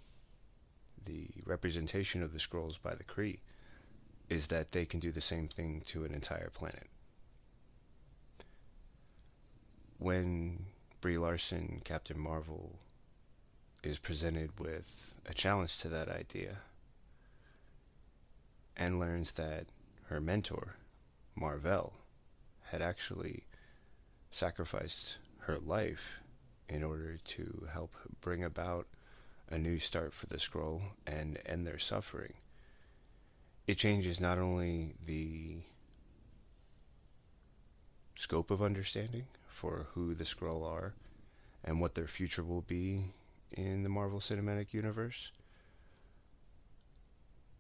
the 1.06 1.30
representation 1.46 2.22
of 2.22 2.34
the 2.34 2.40
Skrulls 2.40 2.82
by 2.82 2.96
the 2.96 3.04
Kree, 3.04 3.40
is 4.30 4.48
that 4.48 4.72
they 4.72 4.86
can 4.86 5.00
do 5.00 5.12
the 5.12 5.22
same 5.22 5.48
thing 5.48 5.82
to 5.88 6.04
an 6.04 6.14
entire 6.14 6.50
planet. 6.50 6.88
When 9.98 10.66
Brie 11.02 11.18
Larson, 11.18 11.82
Captain 11.84 12.20
Marvel, 12.20 12.80
is 13.86 14.00
presented 14.00 14.60
with 14.60 15.16
a 15.28 15.34
challenge 15.34 15.78
to 15.78 15.88
that 15.90 16.10
idea 16.10 16.58
and 18.76 19.00
learns 19.00 19.34
that 19.34 19.68
her 20.08 20.20
mentor, 20.20 20.76
Mar-Vell, 21.36 21.94
had 22.64 22.82
actually 22.82 23.44
sacrificed 24.32 25.18
her 25.42 25.58
life 25.60 26.20
in 26.68 26.84
order 26.84 27.18
to 27.24 27.68
help 27.72 27.94
bring 28.22 28.44
about 28.44 28.88
a 29.50 29.58
new 29.58 29.78
start 29.78 30.14
for 30.14 30.26
the 30.26 30.38
Skrull 30.38 30.82
and 31.06 31.38
end 31.46 31.68
their 31.68 31.78
suffering. 31.78 32.34
It 33.68 33.78
changes 33.78 34.20
not 34.20 34.40
only 34.40 34.96
the 35.06 35.58
scope 38.16 38.50
of 38.50 38.64
understanding 38.64 39.28
for 39.48 39.88
who 39.94 40.16
the 40.16 40.24
Skrull 40.24 40.66
are 40.66 40.94
and 41.64 41.80
what 41.80 41.94
their 41.94 42.08
future 42.08 42.44
will 42.44 42.62
be 42.62 43.14
in 43.52 43.84
the 43.84 43.90
Marvel 43.90 44.20
Cinematic 44.20 44.74
Universe, 44.74 45.32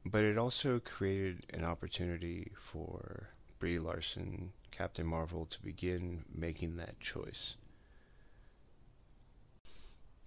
but 0.06 0.24
it 0.24 0.38
also 0.38 0.80
created 0.80 1.46
an 1.52 1.64
opportunity 1.64 2.52
for 2.60 3.30
Brie 3.60 3.80
Larson, 3.80 4.52
Captain 4.72 5.06
Marvel, 5.06 5.46
to 5.46 5.62
begin 5.62 6.26
making 6.34 6.78
that 6.78 7.00
choice. 7.00 7.56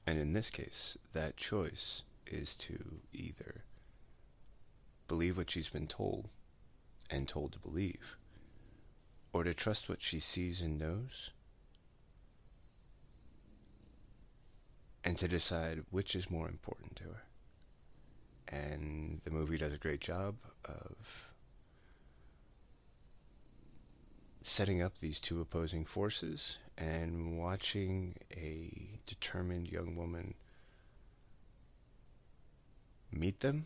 And 0.07 0.19
in 0.19 0.33
this 0.33 0.51
case, 0.51 0.97
that 1.13 1.37
choice 1.37 2.03
is 2.27 2.55
to 2.57 3.01
either 3.13 3.63
believe 5.07 5.37
what 5.37 5.51
she's 5.51 5.69
been 5.69 5.87
told 5.87 6.29
and 7.11 7.29
told 7.29 7.53
to 7.53 7.59
believe, 7.59 8.17
or 9.33 9.45
to 9.45 9.55
trust 9.55 9.89
what 9.89 10.03
she 10.03 10.19
sees 10.19 10.61
and 10.61 10.79
knows, 10.79 11.31
and 15.09 15.17
to 15.17 15.27
decide 15.27 15.83
which 15.91 16.15
is 16.15 16.31
more 16.31 16.47
important 16.49 16.95
to 16.95 17.05
her. 17.05 17.23
And 18.47 19.23
the 19.25 19.31
movie 19.31 19.57
does 19.57 19.73
a 19.73 19.79
great 19.79 20.03
job 20.03 20.35
of 20.67 21.31
setting 24.45 24.83
up 24.83 24.99
these 24.99 25.19
two 25.19 25.41
opposing 25.41 25.87
forces 25.87 26.59
and 26.77 27.39
watching 27.39 28.17
a 28.31 29.01
determined 29.07 29.73
young 29.73 29.97
woman 29.97 30.35
meet 33.11 33.41
them 33.41 33.65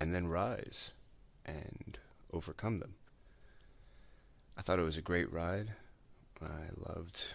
and 0.00 0.14
then 0.14 0.26
rise 0.26 0.90
and 1.46 1.96
overcome 2.30 2.78
them. 2.78 2.92
I 4.58 4.60
thought 4.60 4.78
it 4.78 4.82
was 4.82 4.98
a 4.98 5.02
great 5.02 5.32
ride. 5.32 5.72
I 6.42 6.68
loved 6.76 7.28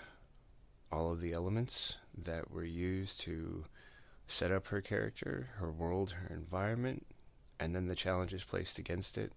all 0.91 1.11
of 1.11 1.21
the 1.21 1.33
elements 1.33 1.97
that 2.23 2.51
were 2.51 2.63
used 2.63 3.19
to 3.21 3.65
set 4.27 4.51
up 4.51 4.67
her 4.67 4.81
character, 4.81 5.49
her 5.57 5.71
world, 5.71 6.11
her 6.11 6.33
environment, 6.33 7.05
and 7.59 7.75
then 7.75 7.87
the 7.87 7.95
challenges 7.95 8.43
placed 8.43 8.79
against 8.79 9.17
it. 9.17 9.31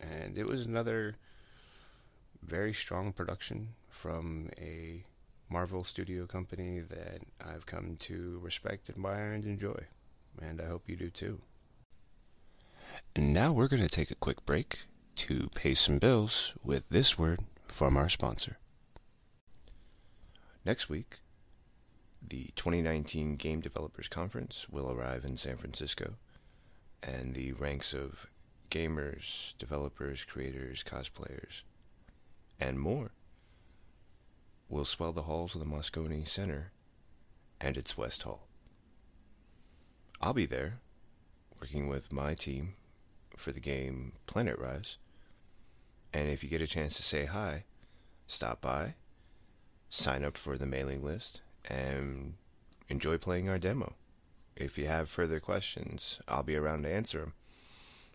And 0.00 0.38
it 0.38 0.46
was 0.46 0.66
another 0.66 1.16
very 2.42 2.74
strong 2.74 3.12
production 3.12 3.70
from 3.88 4.50
a 4.58 5.02
Marvel 5.48 5.84
studio 5.84 6.26
company 6.26 6.80
that 6.80 7.22
I've 7.40 7.66
come 7.66 7.96
to 8.00 8.38
respect, 8.42 8.90
admire, 8.90 9.32
and 9.32 9.44
enjoy. 9.44 9.86
And 10.42 10.60
I 10.60 10.66
hope 10.66 10.88
you 10.88 10.96
do 10.96 11.10
too. 11.10 11.40
And 13.14 13.32
now 13.32 13.52
we're 13.52 13.68
going 13.68 13.82
to 13.82 13.88
take 13.88 14.10
a 14.10 14.16
quick 14.16 14.44
break 14.44 14.80
to 15.16 15.48
pay 15.54 15.74
some 15.74 15.98
bills 15.98 16.52
with 16.64 16.82
this 16.90 17.18
word 17.18 17.44
from 17.68 17.96
our 17.96 18.08
sponsor. 18.08 18.58
Next 20.64 20.88
week, 20.88 21.18
the 22.26 22.50
2019 22.56 23.36
Game 23.36 23.60
Developers 23.60 24.08
Conference 24.08 24.66
will 24.70 24.90
arrive 24.90 25.22
in 25.22 25.36
San 25.36 25.58
Francisco, 25.58 26.14
and 27.02 27.34
the 27.34 27.52
ranks 27.52 27.92
of 27.92 28.26
gamers, 28.70 29.52
developers, 29.58 30.24
creators, 30.24 30.82
cosplayers, 30.82 31.62
and 32.58 32.80
more 32.80 33.10
will 34.70 34.86
swell 34.86 35.12
the 35.12 35.24
halls 35.24 35.54
of 35.54 35.60
the 35.60 35.66
Moscone 35.66 36.26
Center 36.26 36.72
and 37.60 37.76
its 37.76 37.98
West 37.98 38.22
Hall. 38.22 38.48
I'll 40.18 40.32
be 40.32 40.46
there, 40.46 40.78
working 41.60 41.88
with 41.88 42.10
my 42.10 42.34
team 42.34 42.74
for 43.36 43.52
the 43.52 43.60
game 43.60 44.12
Planet 44.26 44.58
Rise, 44.58 44.96
and 46.14 46.30
if 46.30 46.42
you 46.42 46.48
get 46.48 46.62
a 46.62 46.66
chance 46.66 46.96
to 46.96 47.02
say 47.02 47.26
hi, 47.26 47.64
stop 48.26 48.62
by, 48.62 48.94
sign 49.90 50.24
up 50.24 50.36
for 50.36 50.56
the 50.58 50.66
mailing 50.66 51.04
list, 51.04 51.40
and 51.64 52.34
enjoy 52.88 53.18
playing 53.18 53.48
our 53.48 53.58
demo. 53.58 53.94
If 54.56 54.78
you 54.78 54.86
have 54.86 55.08
further 55.08 55.40
questions, 55.40 56.18
I'll 56.28 56.42
be 56.42 56.56
around 56.56 56.82
to 56.82 56.92
answer 56.92 57.20
them. 57.20 57.32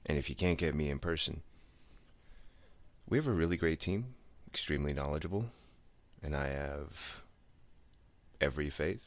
And 0.05 0.17
if 0.17 0.29
you 0.29 0.35
can't 0.35 0.57
get 0.57 0.75
me 0.75 0.89
in 0.89 0.99
person, 0.99 1.41
we 3.07 3.17
have 3.17 3.27
a 3.27 3.31
really 3.31 3.57
great 3.57 3.79
team, 3.79 4.13
extremely 4.47 4.93
knowledgeable, 4.93 5.45
and 6.23 6.35
I 6.35 6.47
have 6.47 6.89
every 8.39 8.69
faith 8.69 9.03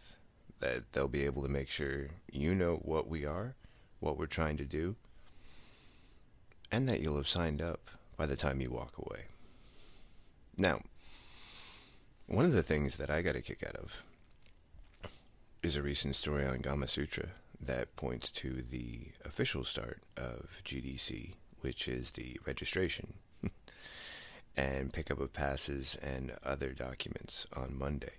that 0.61 0.83
they'll 0.93 1.09
be 1.09 1.25
able 1.25 1.43
to 1.43 1.49
make 1.49 1.69
sure 1.69 2.09
you 2.31 2.55
know 2.55 2.77
what 2.83 3.09
we 3.09 3.25
are, 3.25 3.55
what 4.01 4.19
we're 4.19 4.27
trying 4.27 4.57
to 4.59 4.65
do, 4.65 4.97
and 6.71 6.89
that 6.89 7.01
you'll 7.01 7.17
have 7.17 7.29
signed 7.29 7.63
up 7.63 7.91
by 8.17 8.27
the 8.27 8.37
time 8.37 8.61
you 8.61 8.71
walk 8.71 8.99
away. 8.99 9.25
Now, 10.57 10.83
one 12.27 12.45
of 12.45 12.53
the 12.53 12.63
things 12.63 12.97
that 12.97 13.11
I 13.11 13.23
got 13.23 13.37
a 13.37 13.43
kick 13.43 13.63
out 13.67 13.77
of 13.77 13.93
is 15.63 15.77
a 15.77 15.83
recent 15.83 16.17
story 16.17 16.45
on 16.45 16.59
Gamasutra 16.59 17.29
that 17.61 17.95
points 17.95 18.31
to 18.33 18.65
the 18.69 19.13
official 19.25 19.65
start 19.65 20.01
of 20.17 20.49
GDC, 20.65 21.35
which 21.61 21.87
is 21.87 22.11
the 22.13 22.41
registration 22.45 23.15
and 24.57 24.93
pickup 24.93 25.21
of 25.21 25.33
passes 25.33 25.97
and 26.03 26.33
other 26.45 26.71
documents 26.71 27.47
on 27.53 27.79
Monday. 27.79 28.15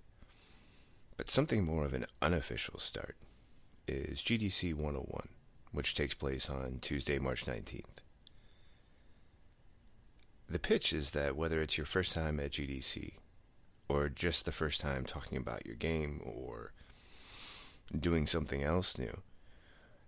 But 1.18 1.30
something 1.30 1.64
more 1.66 1.86
of 1.86 1.94
an 1.94 2.06
unofficial 2.22 2.80
start 2.80 3.16
is 3.88 4.20
GDC 4.20 4.74
101, 4.74 5.28
which 5.72 5.96
takes 5.96 6.14
place 6.14 6.50
on 6.50 6.80
Tuesday, 6.82 7.20
March 7.20 7.46
19th. 7.46 7.84
The 10.50 10.60
pitch 10.60 10.94
is 10.94 11.12
that 11.12 11.36
whether 11.36 11.62
it's 11.62 11.78
your 11.78 11.86
first 11.86 12.14
time 12.14 12.40
at 12.40 12.52
GDC, 12.52 13.14
or 13.90 14.10
just 14.10 14.46
the 14.46 14.52
first 14.52 14.82
time 14.82 15.06
talking 15.06 15.38
about 15.38 15.66
your 15.66 15.76
game, 15.76 16.22
or 16.24 16.72
doing 18.00 18.26
something 18.26 18.64
else 18.64 18.98
new, 18.98 19.22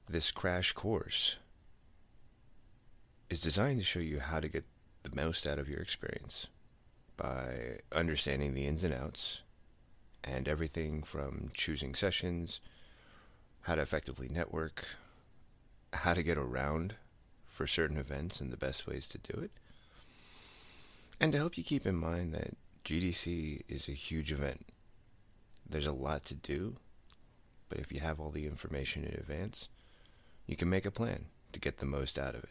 this 0.09 0.31
crash 0.31 0.71
course 0.71 1.35
is 3.29 3.41
designed 3.41 3.79
to 3.79 3.85
show 3.85 3.99
you 3.99 4.19
how 4.19 4.39
to 4.39 4.47
get 4.47 4.63
the 5.03 5.15
most 5.15 5.45
out 5.45 5.59
of 5.59 5.69
your 5.69 5.79
experience 5.79 6.47
by 7.17 7.79
understanding 7.91 8.53
the 8.53 8.65
ins 8.65 8.83
and 8.83 8.93
outs 8.93 9.41
and 10.23 10.47
everything 10.47 11.03
from 11.03 11.51
choosing 11.53 11.95
sessions, 11.95 12.59
how 13.61 13.75
to 13.75 13.81
effectively 13.81 14.27
network, 14.27 14.85
how 15.93 16.13
to 16.13 16.23
get 16.23 16.37
around 16.37 16.95
for 17.47 17.67
certain 17.67 17.97
events 17.97 18.41
and 18.41 18.51
the 18.51 18.57
best 18.57 18.85
ways 18.87 19.07
to 19.07 19.17
do 19.17 19.39
it, 19.39 19.51
and 21.19 21.31
to 21.31 21.37
help 21.37 21.57
you 21.57 21.63
keep 21.63 21.85
in 21.85 21.95
mind 21.95 22.33
that 22.33 22.55
GDC 22.85 23.63
is 23.67 23.87
a 23.87 23.93
huge 23.93 24.31
event. 24.31 24.63
There's 25.67 25.87
a 25.87 25.91
lot 25.91 26.23
to 26.25 26.35
do, 26.35 26.75
but 27.67 27.79
if 27.79 27.91
you 27.91 27.99
have 27.99 28.19
all 28.19 28.29
the 28.29 28.45
information 28.45 29.03
in 29.03 29.15
advance, 29.15 29.69
you 30.45 30.55
can 30.55 30.69
make 30.69 30.85
a 30.85 30.91
plan 30.91 31.25
to 31.51 31.59
get 31.59 31.79
the 31.79 31.87
most 31.87 32.19
out 32.19 32.35
of 32.35 32.43
it. 32.43 32.49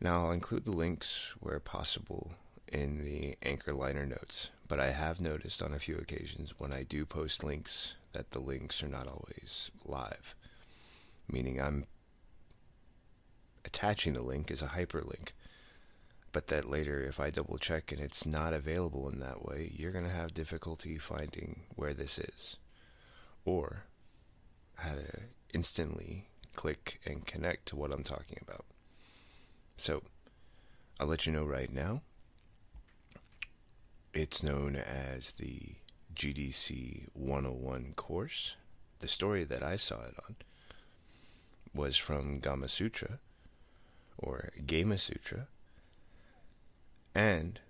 Now 0.00 0.24
I'll 0.24 0.32
include 0.32 0.64
the 0.64 0.70
links 0.70 1.34
where 1.38 1.60
possible 1.60 2.32
in 2.68 3.04
the 3.04 3.36
anchor 3.42 3.74
liner 3.74 4.06
notes, 4.06 4.48
but 4.66 4.80
I 4.80 4.90
have 4.90 5.20
noticed 5.20 5.60
on 5.60 5.74
a 5.74 5.78
few 5.78 5.96
occasions 5.96 6.54
when 6.56 6.72
I 6.72 6.82
do 6.82 7.04
post 7.04 7.44
links 7.44 7.94
that 8.14 8.30
the 8.30 8.40
links 8.40 8.82
are 8.82 8.88
not 8.88 9.06
always 9.06 9.70
live, 9.84 10.34
meaning 11.30 11.60
I'm 11.60 11.84
attaching 13.66 14.14
the 14.14 14.22
link 14.22 14.50
as 14.50 14.62
a 14.62 14.68
hyperlink, 14.68 15.32
but 16.36 16.48
that 16.48 16.68
later 16.68 17.02
if 17.02 17.18
I 17.18 17.30
double 17.30 17.56
check 17.56 17.92
and 17.92 17.98
it's 17.98 18.26
not 18.26 18.52
available 18.52 19.08
in 19.08 19.20
that 19.20 19.42
way, 19.42 19.72
you're 19.74 19.90
going 19.90 20.04
to 20.04 20.10
have 20.10 20.34
difficulty 20.34 20.98
finding 20.98 21.60
where 21.76 21.94
this 21.94 22.18
is 22.18 22.56
or 23.46 23.84
how 24.74 24.96
to 24.96 25.20
instantly 25.54 26.28
click 26.54 27.00
and 27.06 27.24
connect 27.24 27.64
to 27.68 27.76
what 27.76 27.90
I'm 27.90 28.04
talking 28.04 28.36
about. 28.42 28.66
So, 29.78 30.02
I'll 31.00 31.06
let 31.06 31.24
you 31.24 31.32
know 31.32 31.46
right 31.46 31.72
now. 31.72 32.02
It's 34.12 34.42
known 34.42 34.76
as 34.76 35.32
the 35.38 35.76
GDC 36.14 37.06
101 37.14 37.94
course. 37.96 38.56
The 38.98 39.08
story 39.08 39.44
that 39.44 39.62
I 39.62 39.76
saw 39.76 40.02
it 40.02 40.16
on 40.28 40.36
was 41.74 41.96
from 41.96 42.42
Gamasutra, 42.42 43.20
or 44.18 44.50
Gamasutra, 44.66 45.46
and 47.16 47.60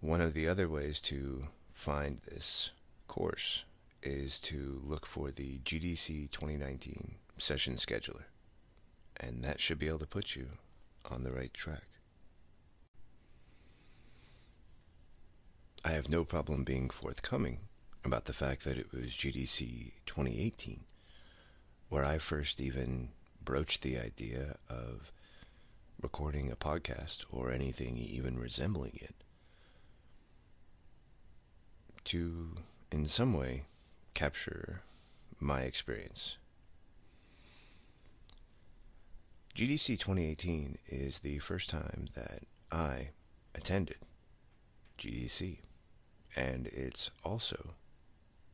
one 0.00 0.20
of 0.20 0.34
the 0.34 0.46
other 0.46 0.68
ways 0.68 1.00
to 1.00 1.48
find 1.72 2.20
this 2.26 2.70
course 3.08 3.64
is 4.02 4.38
to 4.40 4.82
look 4.84 5.06
for 5.06 5.30
the 5.30 5.58
GDC 5.64 6.30
2019 6.30 7.14
session 7.38 7.76
scheduler. 7.76 8.24
And 9.16 9.42
that 9.42 9.58
should 9.58 9.78
be 9.78 9.88
able 9.88 10.00
to 10.00 10.06
put 10.06 10.36
you 10.36 10.48
on 11.10 11.24
the 11.24 11.32
right 11.32 11.54
track. 11.54 11.86
I 15.82 15.92
have 15.92 16.10
no 16.10 16.24
problem 16.24 16.62
being 16.62 16.90
forthcoming 16.90 17.60
about 18.04 18.26
the 18.26 18.34
fact 18.34 18.64
that 18.64 18.76
it 18.76 18.92
was 18.92 19.12
GDC 19.12 19.92
2018 20.04 20.80
where 21.88 22.04
I 22.04 22.18
first 22.18 22.60
even 22.60 23.08
broached 23.42 23.80
the 23.80 23.98
idea 23.98 24.56
of 24.68 25.10
recording 26.04 26.52
a 26.52 26.54
podcast 26.54 27.20
or 27.32 27.50
anything 27.50 27.96
even 27.96 28.38
resembling 28.38 28.92
it 29.00 29.14
to, 32.04 32.50
in 32.92 33.08
some 33.08 33.32
way, 33.32 33.62
capture 34.12 34.82
my 35.40 35.62
experience. 35.62 36.36
GDC 39.56 39.98
2018 39.98 40.76
is 40.88 41.20
the 41.20 41.38
first 41.38 41.70
time 41.70 42.08
that 42.14 42.42
I 42.70 43.08
attended 43.54 43.96
GDC, 44.98 45.56
and 46.36 46.66
it's 46.66 47.10
also 47.24 47.70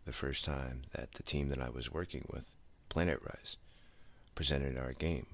the 0.04 0.12
first 0.12 0.44
time 0.44 0.82
that 0.94 1.10
the 1.14 1.24
team 1.24 1.48
that 1.48 1.60
I 1.60 1.68
was 1.68 1.90
working 1.90 2.24
with, 2.32 2.44
Planet 2.88 3.20
Rise, 3.24 3.56
presented 4.36 4.78
our 4.78 4.92
game 4.92 5.26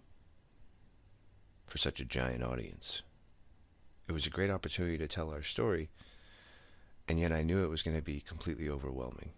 for 1.67 1.79
such 1.79 2.01
a 2.01 2.05
giant 2.05 2.43
audience. 2.43 3.03
It 4.09 4.13
was 4.13 4.27
a 4.27 4.31
great 4.31 4.51
opportunity 4.51 4.99
to 4.99 5.09
tell 5.09 5.33
our 5.33 5.43
story, 5.43 5.91
and 7.09 7.19
yet 7.19 7.33
I 7.33 7.43
knew 7.43 7.65
it 7.65 7.71
was 7.71 7.83
going 7.83 7.97
to 7.97 8.03
be 8.03 8.21
completely 8.21 8.69
overwhelming 8.69 9.31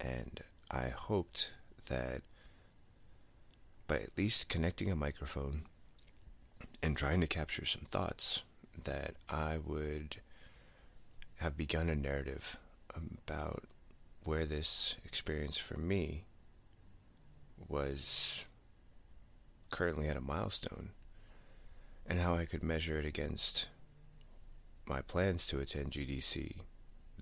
and 0.00 0.42
I 0.70 0.88
hoped 0.88 1.50
that 1.86 2.22
by 3.86 3.96
at 3.96 4.16
least 4.16 4.48
connecting 4.48 4.90
a 4.90 4.96
microphone 4.96 5.62
and 6.82 6.96
trying 6.96 7.20
to 7.20 7.26
capture 7.26 7.64
some 7.64 7.86
thoughts 7.90 8.42
that 8.84 9.14
I 9.28 9.58
would 9.58 10.16
have 11.36 11.56
begun 11.56 11.88
a 11.88 11.96
narrative 11.96 12.56
about 12.94 13.64
where 14.24 14.44
this 14.44 14.94
experience 15.04 15.56
for 15.56 15.78
me 15.78 16.24
was 17.68 18.44
currently 19.70 20.08
at 20.08 20.16
a 20.16 20.20
milestone 20.20 20.90
and 22.08 22.18
how 22.18 22.34
I 22.34 22.46
could 22.46 22.62
measure 22.62 22.98
it 22.98 23.04
against 23.04 23.66
my 24.86 25.02
plans 25.02 25.46
to 25.48 25.60
attend 25.60 25.92
GDC 25.92 26.56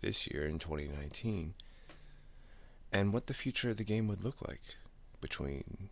this 0.00 0.28
year 0.28 0.46
in 0.46 0.58
2019 0.58 1.54
and 2.92 3.12
what 3.12 3.26
the 3.26 3.34
future 3.34 3.70
of 3.70 3.76
the 3.76 3.84
game 3.84 4.06
would 4.08 4.24
look 4.24 4.40
like 4.46 4.62
between 5.20 5.90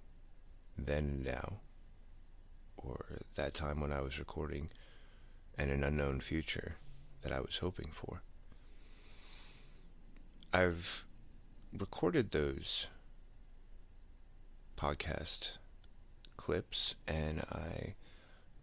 then 0.78 1.04
and 1.04 1.24
now, 1.24 1.54
or 2.76 3.18
that 3.34 3.54
time 3.54 3.80
when 3.80 3.92
I 3.92 4.00
was 4.00 4.18
recording, 4.18 4.70
and 5.58 5.70
an 5.70 5.84
unknown 5.84 6.20
future 6.20 6.76
that 7.22 7.32
I 7.32 7.40
was 7.40 7.58
hoping 7.58 7.90
for. 7.92 8.22
I've 10.52 11.04
recorded 11.76 12.30
those 12.30 12.86
podcast 14.76 15.50
clips 16.36 16.94
and 17.06 17.40
I 17.40 17.94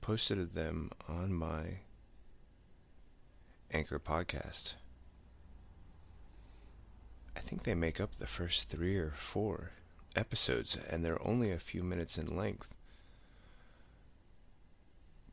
posted 0.02 0.56
them 0.56 0.90
on 1.08 1.32
my 1.32 1.80
Anchor 3.72 4.00
podcast. 4.00 4.74
I 7.36 7.40
think 7.40 7.64
they 7.64 7.76
make 7.76 8.02
up 8.02 8.16
the 8.16 8.28
first 8.28 8.70
three 8.70 8.98
or 8.98 9.14
four 9.32 9.72
episodes, 10.16 10.78
and 10.90 11.06
they're 11.06 11.26
only 11.26 11.52
a 11.52 11.60
few 11.60 11.84
minutes 11.84 12.18
in 12.18 12.36
length. 12.36 12.68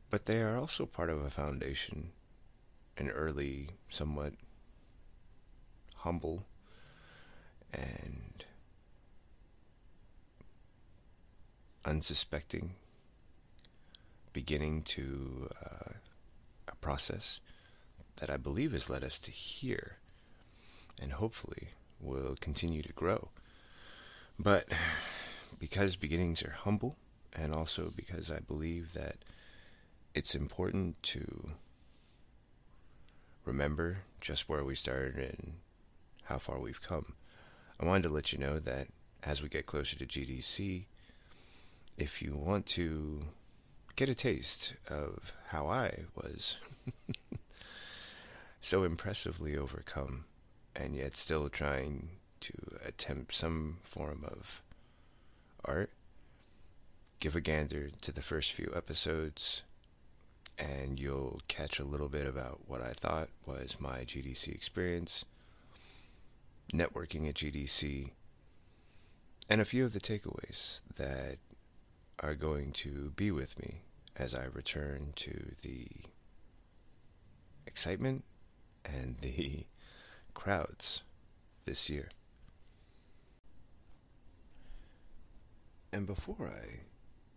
But 0.09 0.25
they 0.25 0.41
are 0.41 0.57
also 0.57 0.85
part 0.85 1.09
of 1.09 1.23
a 1.23 1.29
foundation, 1.29 2.11
an 2.97 3.09
early, 3.09 3.71
somewhat 3.89 4.33
humble, 5.95 6.45
and 7.73 8.45
unsuspecting 11.83 12.75
beginning 14.33 14.83
to 14.83 15.49
uh, 15.65 15.91
a 16.67 16.75
process 16.75 17.39
that 18.17 18.29
I 18.29 18.37
believe 18.37 18.73
has 18.73 18.89
led 18.89 19.03
us 19.03 19.19
to 19.19 19.31
here 19.31 19.97
and 21.01 21.13
hopefully 21.13 21.69
will 21.99 22.35
continue 22.39 22.81
to 22.81 22.93
grow. 22.93 23.29
But 24.37 24.67
because 25.59 25.95
beginnings 25.95 26.43
are 26.43 26.51
humble 26.51 26.95
and 27.33 27.53
also 27.53 27.91
because 27.95 28.31
I 28.31 28.39
believe 28.39 28.93
that 28.93 29.17
it's 30.13 30.35
important 30.35 31.01
to 31.03 31.49
remember 33.45 33.99
just 34.21 34.49
where 34.49 34.63
we 34.63 34.75
started 34.75 35.17
and 35.17 35.53
how 36.23 36.39
far 36.39 36.59
we've 36.59 36.81
come, 36.81 37.13
I 37.79 37.85
wanted 37.85 38.03
to 38.03 38.13
let 38.13 38.31
you 38.31 38.39
know 38.39 38.59
that 38.59 38.87
as 39.23 39.41
we 39.41 39.49
get 39.49 39.65
closer 39.65 39.97
to 39.97 40.05
GDC, 40.05 40.85
if 41.97 42.21
you 42.21 42.35
want 42.35 42.65
to 42.67 43.23
get 43.99 44.07
a 44.07 44.15
taste 44.15 44.71
of 44.87 45.33
how 45.49 45.67
I 45.67 46.05
was 46.15 46.55
so 48.61 48.85
impressively 48.85 49.57
overcome 49.57 50.23
and 50.73 50.95
yet 50.95 51.17
still 51.17 51.49
trying 51.49 52.07
to 52.39 52.53
attempt 52.85 53.35
some 53.35 53.79
form 53.83 54.23
of 54.23 54.61
art, 55.65 55.91
give 57.19 57.35
a 57.35 57.41
gander 57.41 57.89
to 58.01 58.13
the 58.13 58.21
first 58.21 58.53
few 58.53 58.71
episodes 58.73 59.63
and 60.57 60.97
you'll 60.97 61.41
catch 61.49 61.77
a 61.77 61.83
little 61.83 62.07
bit 62.07 62.25
about 62.25 62.61
what 62.67 62.81
I 62.81 62.93
thought 62.93 63.27
was 63.45 63.75
my 63.79 64.05
GDC 64.05 64.47
experience, 64.47 65.25
networking 66.71 67.27
at 67.27 67.35
GDC, 67.35 68.11
and 69.49 69.59
a 69.59 69.65
few 69.65 69.83
of 69.83 69.91
the 69.91 69.99
takeaways 69.99 70.79
that 70.95 71.37
are 72.21 72.35
going 72.35 72.71
to 72.71 73.11
be 73.17 73.29
with 73.29 73.59
me 73.59 73.81
as 74.19 74.35
I 74.35 74.43
return 74.53 75.13
to 75.15 75.55
the 75.61 75.87
excitement 77.65 78.25
and 78.83 79.15
the 79.21 79.65
crowds 80.33 81.01
this 81.65 81.89
year. 81.89 82.09
And 85.93 86.05
before 86.05 86.51
I 86.53 86.81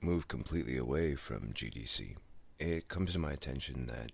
move 0.05 0.27
completely 0.27 0.77
away 0.77 1.15
from 1.15 1.55
GDC, 1.55 2.17
it 2.59 2.89
comes 2.89 3.13
to 3.13 3.19
my 3.19 3.33
attention 3.33 3.87
that 3.87 4.11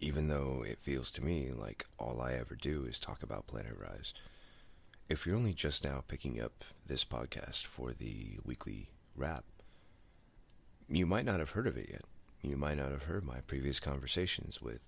even 0.00 0.26
though 0.26 0.64
it 0.66 0.80
feels 0.82 1.12
to 1.12 1.24
me 1.24 1.52
like 1.52 1.86
all 1.96 2.20
I 2.20 2.32
ever 2.34 2.56
do 2.56 2.84
is 2.84 2.98
talk 2.98 3.22
about 3.22 3.46
Planet 3.46 3.76
Rise, 3.78 4.12
if 5.08 5.24
you're 5.24 5.36
only 5.36 5.54
just 5.54 5.84
now 5.84 6.02
picking 6.08 6.40
up 6.40 6.64
this 6.86 7.04
podcast 7.04 7.64
for 7.66 7.92
the 7.92 8.38
weekly 8.44 8.90
wrap, 9.14 9.44
you 10.92 11.06
might 11.06 11.24
not 11.24 11.38
have 11.38 11.50
heard 11.50 11.66
of 11.66 11.76
it 11.76 11.88
yet. 11.90 12.04
You 12.42 12.56
might 12.56 12.76
not 12.76 12.90
have 12.90 13.04
heard 13.04 13.24
my 13.24 13.40
previous 13.46 13.80
conversations 13.80 14.60
with 14.60 14.80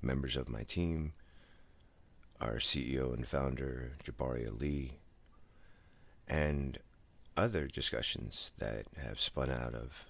members 0.00 0.36
of 0.36 0.48
my 0.48 0.62
team, 0.62 1.12
our 2.40 2.56
CEO 2.56 3.12
and 3.12 3.26
founder, 3.26 3.92
Jabari 4.04 4.48
Ali, 4.48 4.98
and 6.28 6.78
other 7.36 7.66
discussions 7.66 8.52
that 8.58 8.86
have 8.96 9.18
spun 9.18 9.50
out 9.50 9.74
of 9.74 10.04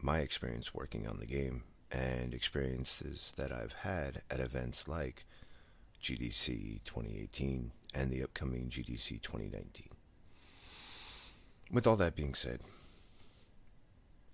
my 0.00 0.18
experience 0.18 0.74
working 0.74 1.06
on 1.06 1.18
the 1.18 1.26
game 1.26 1.62
and 1.92 2.34
experiences 2.34 3.32
that 3.36 3.52
I've 3.52 3.72
had 3.72 4.22
at 4.30 4.40
events 4.40 4.88
like 4.88 5.24
GDC 6.02 6.80
2018 6.84 7.70
and 7.94 8.10
the 8.10 8.24
upcoming 8.24 8.68
GDC 8.68 9.22
2019. 9.22 9.88
With 11.70 11.86
all 11.86 11.96
that 11.96 12.16
being 12.16 12.34
said, 12.34 12.60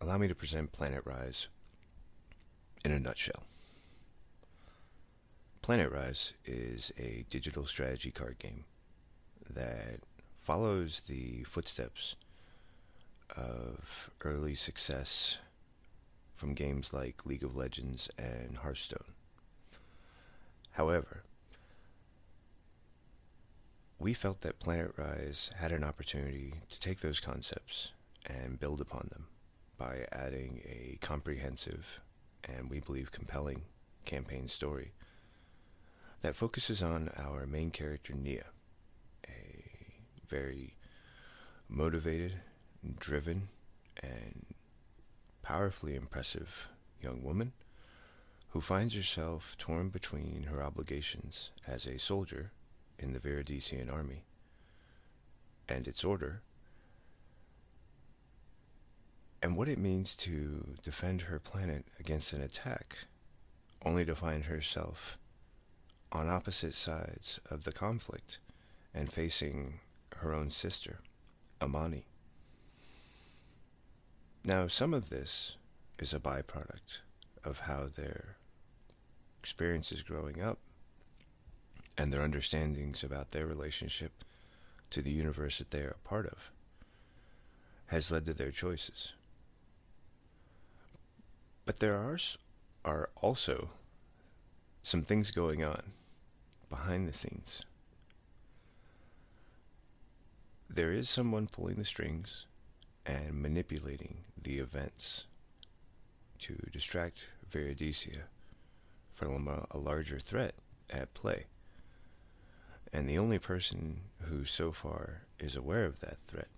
allow 0.01 0.17
me 0.17 0.29
to 0.29 0.35
present 0.35 0.73
Planet 0.73 1.03
Rise 1.05 1.49
in 2.85 2.93
a 2.93 2.99
nutshell. 2.99 3.45
Planet 5.63 5.93
Rise 5.93 6.33
is 6.47 6.91
a 6.97 7.27
digital 7.29 7.67
strategy 7.67 8.11
card 8.11 8.39
game 8.39 8.65
that 9.49 10.01
follows 10.39 11.03
the 11.07 11.45
footsteps 11.45 12.17
of 13.37 14.11
early 14.23 14.55
success 14.55 15.37
from 16.35 16.55
games 16.55 16.93
like 16.93 17.27
League 17.27 17.45
of 17.45 17.55
Legends 17.55 18.09
and 18.19 18.57
Hearthstone. 18.57 19.13
However, 20.73 21.25
we 23.99 24.15
felt 24.15 24.41
that 24.41 24.59
Planet 24.59 24.95
Rise 24.97 25.51
had 25.57 25.73
an 25.73 25.85
opportunity 25.85 26.55
to 26.71 26.81
take 26.81 27.01
those 27.01 27.21
concepts 27.21 27.91
and 28.25 28.59
build 28.59 28.81
upon 28.81 29.09
them 29.11 29.27
by 29.81 30.07
adding 30.13 30.61
a 30.67 30.99
comprehensive 31.01 32.01
and 32.45 32.69
we 32.69 32.81
believe 32.81 33.11
compelling 33.11 33.63
campaign 34.05 34.47
story 34.47 34.93
that 36.21 36.37
focuses 36.37 36.83
on 36.83 37.11
our 37.17 37.47
main 37.47 37.71
character 37.71 38.13
Nia, 38.13 38.45
a 39.27 39.65
very 40.29 40.75
motivated, 41.67 42.35
driven, 42.99 43.49
and 44.03 44.45
powerfully 45.43 45.97
impressive 45.97 46.51
young 47.03 47.23
woman 47.25 47.53
who 48.51 48.61
finds 48.61 48.95
herself 48.95 49.57
torn 49.59 49.89
between 49.89 50.43
her 50.51 50.63
obligations 50.63 51.53
as 51.67 51.87
a 51.87 51.99
soldier 51.99 52.53
in 52.99 53.15
the 53.15 53.19
Viridisian 53.19 53.91
army 53.91 54.25
and 55.71 55.89
its 55.89 56.05
order 56.05 56.43
and 59.43 59.57
what 59.57 59.69
it 59.69 59.79
means 59.79 60.15
to 60.17 60.77
defend 60.83 61.23
her 61.23 61.39
planet 61.39 61.85
against 61.99 62.33
an 62.33 62.43
attack 62.43 62.99
only 63.85 64.05
to 64.05 64.15
find 64.15 64.45
herself 64.45 65.17
on 66.13 66.29
opposite 66.29 66.75
sides 66.75 67.41
of 67.51 67.65
the 67.65 67.73
conflict 67.73 68.39
and 68.93 69.13
facing 69.13 69.81
her 70.17 70.35
own 70.35 70.51
sister, 70.51 70.99
Amani. 71.63 72.05
Now, 74.45 74.69
some 74.69 74.93
of 74.93 75.09
this 75.09 75.57
is 75.99 76.13
a 76.13 76.19
byproduct 76.19 76.99
of 77.45 77.61
how 77.61 77.87
their 77.87 78.37
experiences 79.43 80.03
growing 80.03 80.43
up 80.43 80.59
and 81.97 82.13
their 82.13 82.23
understandings 82.23 83.03
about 83.03 83.31
their 83.31 83.47
relationship 83.47 84.13
to 84.91 85.01
the 85.01 85.11
universe 85.11 85.59
that 85.59 85.71
they 85.71 85.81
are 85.81 85.97
a 86.05 86.09
part 86.09 86.27
of 86.27 86.51
has 87.87 88.11
led 88.11 88.27
to 88.27 88.35
their 88.35 88.51
choices. 88.51 89.15
But 91.65 91.79
there 91.79 91.95
are, 91.95 92.19
are 92.85 93.11
also 93.17 93.71
some 94.83 95.03
things 95.03 95.31
going 95.31 95.63
on 95.63 95.93
behind 96.69 97.09
the 97.09 97.13
scenes. 97.13 97.63
There 100.69 100.93
is 100.93 101.11
someone 101.11 101.49
pulling 101.49 101.77
the 101.77 101.85
strings 101.85 102.47
and 103.05 103.43
manipulating 103.43 104.19
the 104.41 104.59
events 104.59 105.25
to 106.41 106.55
distract 106.73 107.27
Viridisia 107.51 108.23
from 109.15 109.49
a 109.49 109.79
larger 109.79 110.19
threat 110.19 110.55
at 110.89 111.13
play. 111.13 111.47
And 112.93 113.09
the 113.09 113.19
only 113.19 113.39
person 113.39 114.01
who 114.23 114.45
so 114.45 114.73
far 114.73 115.23
is 115.39 115.57
aware 115.57 115.85
of 115.85 116.01
that 116.01 116.19
threat 116.27 116.49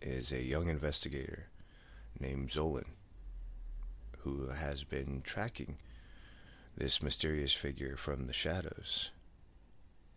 is 0.00 0.32
a 0.32 0.42
young 0.42 0.68
investigator 0.68 1.46
named 2.20 2.50
Zolan, 2.50 2.86
who 4.24 4.48
has 4.48 4.84
been 4.84 5.20
tracking 5.22 5.76
this 6.76 7.02
mysterious 7.02 7.52
figure 7.52 7.96
from 7.96 8.26
the 8.26 8.32
shadows 8.32 9.10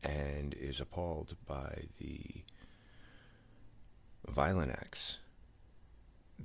and 0.01 0.53
is 0.53 0.79
appalled 0.79 1.35
by 1.45 1.83
the 1.99 2.43
violent 4.27 4.71
acts 4.71 5.17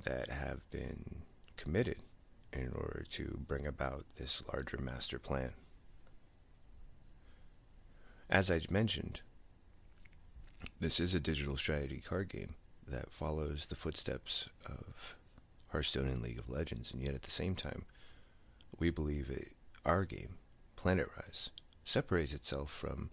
that 0.03 0.29
have 0.29 0.59
been 0.71 1.23
committed 1.57 1.97
in 2.51 2.71
order 2.75 3.05
to 3.11 3.39
bring 3.47 3.65
about 3.65 4.05
this 4.17 4.41
larger 4.51 4.77
master 4.77 5.17
plan. 5.17 5.53
As 8.29 8.51
I 8.51 8.59
mentioned, 8.69 9.21
this 10.79 10.99
is 10.99 11.13
a 11.13 11.19
digital 11.19 11.57
strategy 11.57 12.01
card 12.05 12.29
game 12.29 12.55
that 12.87 13.11
follows 13.11 13.67
the 13.67 13.75
footsteps 13.75 14.49
of 14.65 15.15
Hearthstone 15.73 16.07
and 16.07 16.21
League 16.21 16.37
of 16.37 16.51
Legends, 16.51 16.91
and 16.93 17.01
yet 17.01 17.15
at 17.15 17.23
the 17.23 17.31
same 17.31 17.55
time, 17.55 17.85
we 18.77 18.91
believe 18.91 19.31
it, 19.31 19.53
our 19.83 20.05
game, 20.05 20.35
Planet 20.75 21.09
Rise, 21.17 21.49
separates 21.83 22.31
itself 22.31 22.71
from 22.71 23.09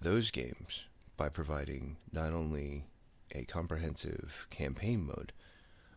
those 0.00 0.30
games 0.30 0.84
by 1.18 1.28
providing 1.28 1.98
not 2.12 2.32
only 2.32 2.86
a 3.32 3.44
comprehensive 3.44 4.46
campaign 4.48 5.04
mode, 5.04 5.34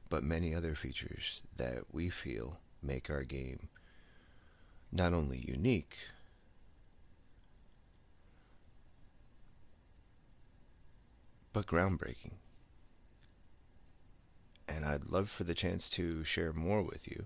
but 0.09 0.21
many 0.21 0.53
other 0.53 0.75
features 0.75 1.39
that 1.55 1.93
we 1.93 2.09
feel 2.09 2.57
make 2.83 3.09
our 3.09 3.23
game 3.23 3.69
not 4.91 5.13
only 5.13 5.37
unique, 5.47 5.95
but 11.53 11.65
groundbreaking. 11.67 12.33
And 14.69 14.85
I'd 14.85 15.09
love 15.09 15.29
for 15.29 15.43
the 15.43 15.55
chance 15.55 15.89
to 15.91 16.23
share 16.23 16.53
more 16.53 16.83
with 16.83 17.07
you 17.07 17.25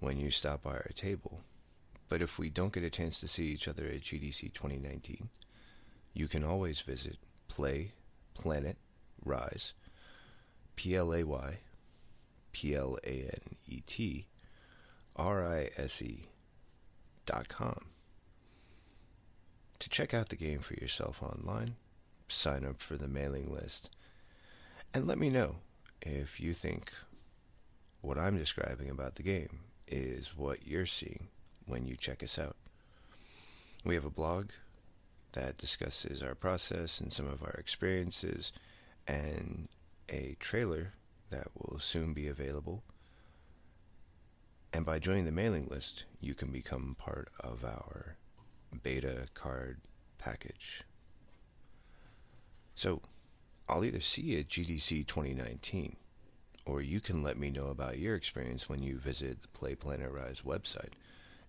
when 0.00 0.18
you 0.18 0.30
stop 0.30 0.62
by 0.62 0.72
our 0.72 0.90
table. 0.96 1.40
But 2.08 2.22
if 2.22 2.38
we 2.38 2.48
don't 2.48 2.72
get 2.72 2.82
a 2.82 2.90
chance 2.90 3.20
to 3.20 3.28
see 3.28 3.44
each 3.44 3.68
other 3.68 3.84
at 3.86 4.00
GDC 4.00 4.54
2019, 4.54 5.28
you 6.14 6.28
can 6.28 6.42
always 6.42 6.80
visit 6.80 7.18
Play 7.46 7.92
Planet 8.34 8.76
Rise, 9.24 9.74
P 10.76 10.96
L 10.96 11.12
A 11.12 11.24
Y 11.24 11.58
P 12.52 12.74
L 12.74 12.98
A 13.04 13.10
N 13.10 13.56
E 13.68 13.82
T 13.86 14.26
R 15.14 15.46
I 15.46 15.70
S 15.76 16.00
E 16.00 16.24
dot 17.26 17.48
com 17.48 17.86
to 19.78 19.90
check 19.90 20.14
out 20.14 20.30
the 20.30 20.36
game 20.36 20.60
for 20.60 20.74
yourself 20.74 21.22
online, 21.22 21.76
sign 22.28 22.64
up 22.64 22.80
for 22.80 22.96
the 22.96 23.08
mailing 23.08 23.52
list, 23.52 23.90
and 24.94 25.06
let 25.06 25.18
me 25.18 25.28
know 25.28 25.56
if 26.06 26.38
you 26.38 26.54
think 26.54 26.92
what 28.00 28.18
I'm 28.18 28.38
describing 28.38 28.90
about 28.90 29.16
the 29.16 29.22
game 29.22 29.60
is 29.88 30.30
what 30.36 30.66
you're 30.66 30.86
seeing 30.86 31.26
when 31.66 31.84
you 31.84 31.96
check 31.96 32.22
us 32.22 32.38
out. 32.38 32.56
We 33.84 33.94
have 33.94 34.04
a 34.04 34.10
blog 34.10 34.50
that 35.32 35.58
discusses 35.58 36.22
our 36.22 36.34
process 36.34 37.00
and 37.00 37.12
some 37.12 37.26
of 37.26 37.42
our 37.42 37.54
experiences, 37.58 38.52
and 39.06 39.68
a 40.08 40.36
trailer 40.40 40.92
that 41.30 41.48
will 41.54 41.78
soon 41.78 42.14
be 42.14 42.28
available. 42.28 42.82
And 44.72 44.86
by 44.86 44.98
joining 44.98 45.24
the 45.24 45.32
mailing 45.32 45.66
list, 45.68 46.04
you 46.20 46.34
can 46.34 46.50
become 46.50 46.96
part 46.98 47.28
of 47.40 47.64
our 47.64 48.16
beta 48.82 49.26
card 49.34 49.78
package. 50.18 50.84
So, 52.74 53.02
I'll 53.68 53.84
either 53.84 54.00
see 54.00 54.22
you 54.22 54.40
at 54.40 54.48
GDC 54.48 55.06
2019, 55.06 55.96
or 56.64 56.80
you 56.80 57.00
can 57.00 57.22
let 57.22 57.36
me 57.36 57.50
know 57.50 57.66
about 57.66 57.98
your 57.98 58.14
experience 58.14 58.68
when 58.68 58.82
you 58.82 58.98
visit 58.98 59.42
the 59.42 59.48
Play 59.48 59.74
Planet 59.74 60.12
Rise 60.12 60.42
website 60.44 60.92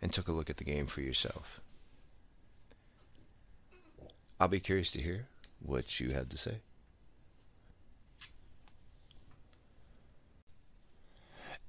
and 0.01 0.11
took 0.11 0.27
a 0.27 0.31
look 0.31 0.49
at 0.49 0.57
the 0.57 0.63
game 0.63 0.87
for 0.87 1.01
yourself. 1.01 1.61
I'll 4.39 4.47
be 4.47 4.59
curious 4.59 4.91
to 4.91 5.01
hear 5.01 5.27
what 5.59 5.99
you 5.99 6.11
have 6.11 6.29
to 6.29 6.37
say. 6.37 6.59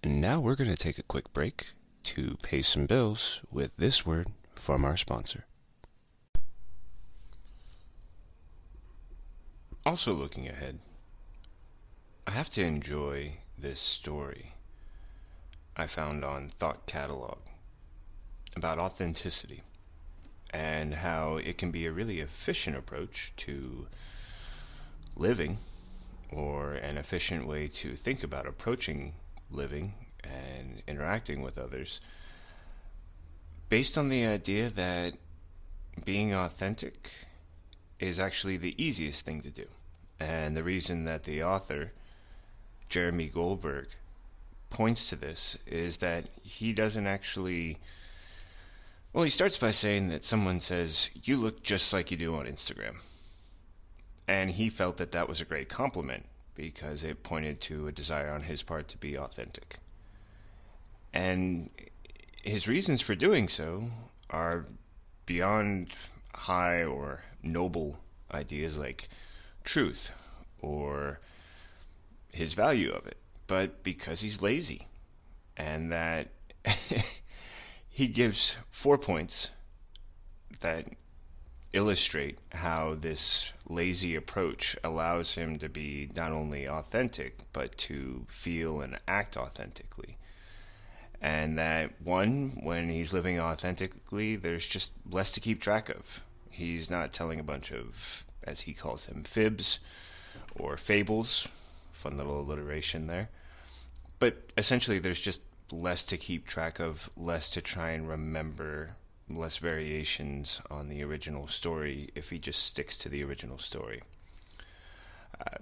And 0.02 0.20
now 0.20 0.40
we're 0.40 0.54
going 0.54 0.70
to 0.70 0.76
take 0.76 0.98
a 0.98 1.02
quick 1.02 1.32
break 1.32 1.66
to 2.04 2.36
pay 2.42 2.62
some 2.62 2.86
bills 2.86 3.40
with 3.50 3.72
this 3.76 4.06
word 4.06 4.28
from 4.54 4.84
our 4.84 4.96
sponsor. 4.96 5.44
Also, 9.86 10.12
looking 10.12 10.48
ahead, 10.48 10.78
I 12.26 12.32
have 12.32 12.50
to 12.50 12.62
enjoy 12.62 13.38
this 13.56 13.80
story 13.80 14.52
I 15.76 15.86
found 15.86 16.24
on 16.24 16.50
Thought 16.58 16.86
Catalog 16.86 17.38
about 18.56 18.78
authenticity 18.78 19.62
and 20.50 20.94
how 20.94 21.36
it 21.36 21.56
can 21.58 21.70
be 21.70 21.86
a 21.86 21.92
really 21.92 22.20
efficient 22.20 22.76
approach 22.76 23.32
to 23.38 23.86
living 25.16 25.58
or 26.30 26.74
an 26.74 26.98
efficient 26.98 27.46
way 27.46 27.68
to 27.68 27.96
think 27.96 28.22
about 28.22 28.46
approaching 28.46 29.14
living 29.50 29.94
and 30.22 30.82
interacting 30.86 31.40
with 31.40 31.56
others 31.56 32.00
based 33.68 33.96
on 33.96 34.08
the 34.08 34.26
idea 34.26 34.68
that 34.70 35.14
being 36.04 36.34
authentic 36.34 37.10
is 38.00 38.18
actually 38.18 38.56
the 38.56 38.74
easiest 38.82 39.24
thing 39.24 39.42
to 39.42 39.50
do. 39.50 39.66
And 40.20 40.56
the 40.56 40.62
reason 40.62 41.04
that 41.04 41.24
the 41.24 41.42
author, 41.42 41.92
Jeremy 42.88 43.28
Goldberg, 43.28 43.88
points 44.70 45.08
to 45.08 45.16
this 45.16 45.56
is 45.66 45.98
that 45.98 46.26
he 46.42 46.72
doesn't 46.72 47.06
actually. 47.06 47.78
Well, 49.12 49.24
he 49.24 49.30
starts 49.30 49.56
by 49.56 49.70
saying 49.70 50.08
that 50.08 50.24
someone 50.24 50.60
says, 50.60 51.10
You 51.14 51.36
look 51.36 51.62
just 51.62 51.92
like 51.92 52.10
you 52.10 52.16
do 52.16 52.34
on 52.36 52.46
Instagram. 52.46 52.96
And 54.26 54.50
he 54.50 54.68
felt 54.68 54.98
that 54.98 55.12
that 55.12 55.28
was 55.28 55.40
a 55.40 55.46
great 55.46 55.70
compliment 55.70 56.26
because 56.54 57.02
it 57.02 57.22
pointed 57.22 57.60
to 57.62 57.88
a 57.88 57.92
desire 57.92 58.30
on 58.30 58.42
his 58.42 58.62
part 58.62 58.88
to 58.88 58.98
be 58.98 59.16
authentic. 59.16 59.78
And 61.14 61.70
his 62.42 62.68
reasons 62.68 63.00
for 63.00 63.14
doing 63.14 63.48
so 63.48 63.84
are 64.28 64.66
beyond 65.24 65.94
high 66.34 66.84
or 66.84 67.22
noble 67.42 67.98
ideas 68.32 68.76
like 68.76 69.08
truth 69.64 70.10
or 70.60 71.20
his 72.32 72.52
value 72.52 72.90
of 72.92 73.06
it, 73.06 73.16
but 73.46 73.82
because 73.82 74.20
he's 74.20 74.42
lazy. 74.42 74.88
And 75.56 75.90
that 75.92 76.28
he 77.88 78.08
gives 78.08 78.56
four 78.70 78.98
points 78.98 79.50
that 80.60 80.86
illustrate 81.72 82.38
how 82.50 82.96
this 82.98 83.52
lazy 83.68 84.14
approach 84.14 84.76
allows 84.82 85.34
him 85.34 85.58
to 85.58 85.68
be 85.68 86.10
not 86.16 86.32
only 86.32 86.66
authentic, 86.66 87.38
but 87.52 87.76
to 87.76 88.26
feel 88.28 88.80
and 88.80 88.98
act 89.06 89.36
authentically. 89.36 90.16
And 91.20 91.58
that, 91.58 92.00
one, 92.00 92.60
when 92.62 92.88
he's 92.88 93.12
living 93.12 93.40
authentically, 93.40 94.36
there's 94.36 94.66
just 94.66 94.92
less 95.10 95.32
to 95.32 95.40
keep 95.40 95.60
track 95.60 95.88
of. 95.88 96.04
He's 96.50 96.90
not 96.90 97.12
telling 97.12 97.40
a 97.40 97.44
bunch 97.44 97.72
of, 97.72 97.94
as 98.44 98.62
he 98.62 98.72
calls 98.72 99.06
them, 99.06 99.24
fibs 99.24 99.78
or 100.56 100.76
fables. 100.76 101.48
Fun 101.92 102.16
little 102.16 102.40
alliteration 102.40 103.06
there. 103.06 103.28
But 104.18 104.50
essentially, 104.56 104.98
there's 104.98 105.20
just 105.20 105.40
less 105.70 106.02
to 106.04 106.16
keep 106.16 106.46
track 106.46 106.80
of, 106.80 107.10
less 107.16 107.48
to 107.50 107.60
try 107.60 107.90
and 107.90 108.08
remember 108.08 108.96
less 109.28 109.58
variations 109.58 110.60
on 110.70 110.88
the 110.88 111.02
original 111.02 111.48
story 111.48 112.10
if 112.14 112.30
he 112.30 112.38
just 112.38 112.62
sticks 112.62 112.96
to 112.96 113.08
the 113.08 113.22
original 113.22 113.58
story. 113.58 114.02
Uh, 115.40 115.58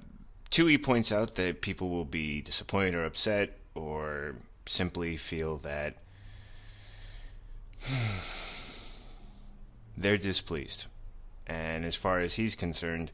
Tui 0.51 0.79
points 0.79 1.11
out 1.11 1.35
that 1.35 1.61
people 1.61 1.89
will 1.89 2.05
be 2.05 2.41
disappointed 2.41 2.95
or 2.95 3.05
upset 3.05 3.59
or 3.75 4.37
simply 4.67 5.17
feel 5.17 5.59
that 5.59 5.97
they're 9.97 10.19
displeased. 10.19 10.85
And 11.47 11.85
as 11.85 11.95
far 11.95 12.21
as 12.21 12.35
he's 12.35 12.55
concerned, 12.55 13.11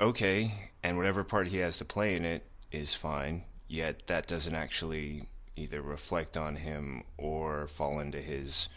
okay, 0.00 0.70
and 0.82 0.96
whatever 0.96 1.24
part 1.24 1.48
he 1.48 1.58
has 1.58 1.78
to 1.78 1.84
play 1.84 2.14
in 2.14 2.24
it 2.24 2.44
is 2.70 2.94
fine, 2.94 3.44
yet 3.68 4.06
that 4.06 4.26
doesn't 4.26 4.54
actually 4.54 5.24
either 5.56 5.82
reflect 5.82 6.36
on 6.36 6.56
him 6.56 7.02
or 7.16 7.68
fall 7.68 8.00
into 8.00 8.20
his 8.20 8.68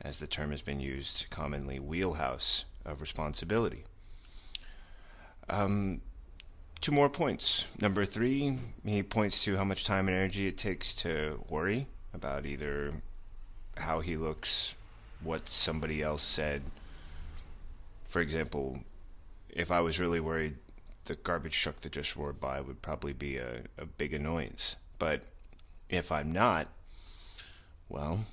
as 0.00 0.18
the 0.18 0.26
term 0.26 0.50
has 0.50 0.62
been 0.62 0.80
used 0.80 1.26
commonly, 1.30 1.78
wheelhouse 1.78 2.64
of 2.84 3.00
responsibility. 3.00 3.84
Um, 5.48 6.00
two 6.80 6.92
more 6.92 7.08
points. 7.08 7.64
Number 7.80 8.06
three, 8.06 8.58
he 8.84 9.02
points 9.02 9.42
to 9.44 9.56
how 9.56 9.64
much 9.64 9.84
time 9.84 10.08
and 10.08 10.16
energy 10.16 10.46
it 10.46 10.58
takes 10.58 10.92
to 10.94 11.44
worry 11.48 11.88
about 12.14 12.46
either 12.46 12.94
how 13.76 14.00
he 14.00 14.16
looks, 14.16 14.74
what 15.22 15.48
somebody 15.48 16.02
else 16.02 16.22
said. 16.22 16.62
For 18.08 18.20
example, 18.20 18.80
if 19.48 19.70
I 19.70 19.80
was 19.80 19.98
really 19.98 20.20
worried, 20.20 20.56
the 21.04 21.16
garbage 21.16 21.60
truck 21.60 21.80
that 21.80 21.92
just 21.92 22.16
roared 22.16 22.40
by 22.40 22.60
would 22.60 22.82
probably 22.82 23.12
be 23.12 23.38
a, 23.38 23.62
a 23.76 23.86
big 23.86 24.12
annoyance. 24.12 24.76
But 24.98 25.22
if 25.88 26.12
I'm 26.12 26.32
not, 26.32 26.68
well, 27.88 28.24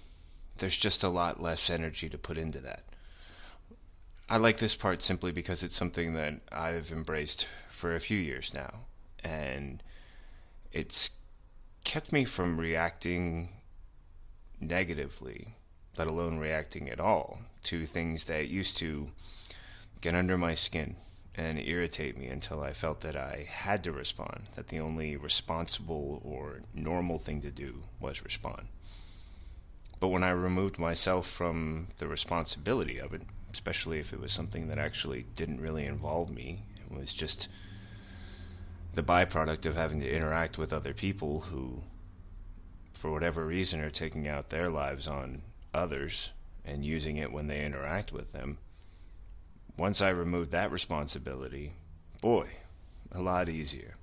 there's 0.57 0.77
just 0.77 1.03
a 1.03 1.09
lot 1.09 1.41
less 1.41 1.69
energy 1.69 2.09
to 2.09 2.17
put 2.17 2.37
into 2.37 2.59
that. 2.59 2.83
I 4.27 4.37
like 4.37 4.57
this 4.57 4.75
part 4.75 5.03
simply 5.03 5.31
because 5.31 5.63
it's 5.63 5.75
something 5.75 6.13
that 6.15 6.41
I've 6.51 6.91
embraced 6.91 7.47
for 7.71 7.95
a 7.95 7.99
few 7.99 8.17
years 8.17 8.53
now, 8.53 8.85
and 9.23 9.83
it's 10.71 11.11
kept 11.83 12.11
me 12.11 12.25
from 12.25 12.59
reacting 12.59 13.49
negatively, 14.59 15.55
let 15.97 16.09
alone 16.09 16.37
reacting 16.37 16.89
at 16.89 16.99
all, 16.99 17.39
to 17.63 17.85
things 17.85 18.25
that 18.25 18.47
used 18.47 18.77
to 18.77 19.09
get 20.01 20.15
under 20.15 20.37
my 20.37 20.53
skin 20.53 20.95
and 21.35 21.59
irritate 21.59 22.17
me 22.17 22.27
until 22.27 22.61
I 22.61 22.73
felt 22.73 23.01
that 23.01 23.15
I 23.15 23.45
had 23.49 23.83
to 23.83 23.91
respond, 23.91 24.43
that 24.55 24.69
the 24.69 24.79
only 24.79 25.17
responsible 25.17 26.21
or 26.23 26.61
normal 26.73 27.19
thing 27.19 27.41
to 27.41 27.51
do 27.51 27.83
was 27.99 28.23
respond. 28.23 28.67
But 29.99 30.09
when 30.09 30.23
I 30.23 30.29
removed 30.29 30.77
myself 30.79 31.29
from 31.29 31.87
the 31.97 32.07
responsibility 32.07 32.99
of 32.99 33.13
it, 33.13 33.21
especially 33.51 33.99
if 33.99 34.13
it 34.13 34.19
was 34.19 34.31
something 34.31 34.67
that 34.67 34.77
actually 34.77 35.25
didn't 35.35 35.61
really 35.61 35.85
involve 35.85 36.29
me, 36.29 36.63
it 36.77 36.95
was 36.95 37.13
just 37.13 37.47
the 38.93 39.03
byproduct 39.03 39.65
of 39.65 39.75
having 39.75 39.99
to 39.99 40.09
interact 40.09 40.57
with 40.57 40.71
other 40.71 40.93
people 40.93 41.41
who, 41.41 41.81
for 42.93 43.11
whatever 43.11 43.45
reason, 43.45 43.81
are 43.81 43.89
taking 43.89 44.27
out 44.27 44.49
their 44.49 44.69
lives 44.69 45.07
on 45.07 45.41
others 45.75 46.29
and 46.63 46.85
using 46.85 47.17
it 47.17 47.31
when 47.31 47.47
they 47.47 47.63
interact 47.63 48.11
with 48.11 48.31
them. 48.31 48.57
Once 49.77 50.01
I 50.01 50.09
removed 50.09 50.51
that 50.51 50.71
responsibility, 50.71 51.73
boy, 52.21 52.47
a 53.11 53.21
lot 53.21 53.49
easier. 53.49 53.95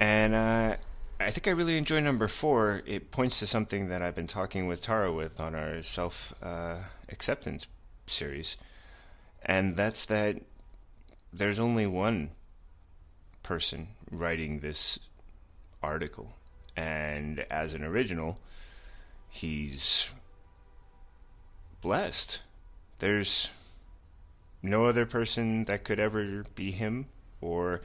And 0.00 0.34
uh, 0.34 0.76
I 1.20 1.30
think 1.30 1.46
I 1.46 1.52
really 1.52 1.76
enjoy 1.76 2.00
number 2.00 2.26
four. 2.26 2.82
It 2.86 3.10
points 3.10 3.38
to 3.38 3.46
something 3.46 3.88
that 3.88 4.02
I've 4.02 4.16
been 4.16 4.26
talking 4.26 4.66
with 4.66 4.82
Tara 4.82 5.12
with 5.12 5.38
on 5.38 5.54
our 5.54 5.82
self 5.82 6.34
uh, 6.42 6.78
acceptance 7.08 7.66
series, 8.08 8.56
and 9.44 9.76
that's 9.76 10.04
that 10.06 10.42
there's 11.32 11.60
only 11.60 11.86
one 11.86 12.30
person 13.42 13.88
writing 14.10 14.60
this 14.60 14.98
article, 15.82 16.32
and 16.76 17.40
as 17.50 17.72
an 17.74 17.84
original, 17.84 18.38
he's 19.32 20.08
blessed. 21.80 22.40
There's 23.00 23.50
no 24.62 24.84
other 24.84 25.06
person 25.06 25.64
that 25.64 25.82
could 25.82 25.98
ever 25.98 26.44
be 26.54 26.70
him, 26.70 27.06
or 27.40 27.80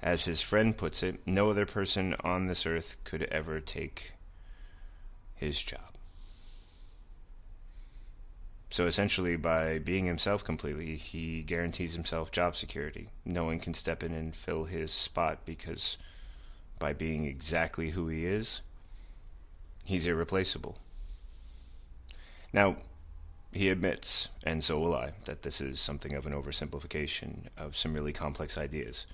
as 0.00 0.24
his 0.24 0.40
friend 0.40 0.74
puts 0.74 1.02
it, 1.02 1.20
no 1.26 1.50
other 1.50 1.66
person 1.66 2.14
on 2.24 2.46
this 2.46 2.64
earth 2.64 2.96
could 3.04 3.24
ever 3.24 3.60
take 3.60 4.12
his 5.34 5.60
job. 5.60 5.80
So 8.70 8.86
essentially, 8.86 9.36
by 9.36 9.78
being 9.80 10.06
himself 10.06 10.42
completely, 10.42 10.96
he 10.96 11.42
guarantees 11.42 11.92
himself 11.92 12.32
job 12.32 12.56
security. 12.56 13.10
No 13.26 13.44
one 13.44 13.60
can 13.60 13.74
step 13.74 14.02
in 14.02 14.14
and 14.14 14.34
fill 14.34 14.64
his 14.64 14.90
spot 14.90 15.40
because 15.44 15.98
by 16.78 16.94
being 16.94 17.26
exactly 17.26 17.90
who 17.90 18.08
he 18.08 18.24
is, 18.24 18.62
he's 19.84 20.06
irreplaceable. 20.06 20.78
Now, 22.52 22.76
he 23.52 23.68
admits, 23.68 24.28
and 24.44 24.64
so 24.64 24.78
will 24.78 24.94
I, 24.94 25.12
that 25.26 25.42
this 25.42 25.60
is 25.60 25.80
something 25.80 26.14
of 26.14 26.26
an 26.26 26.32
oversimplification 26.32 27.48
of 27.56 27.76
some 27.76 27.94
really 27.94 28.12
complex 28.12 28.56
ideas. 28.56 29.06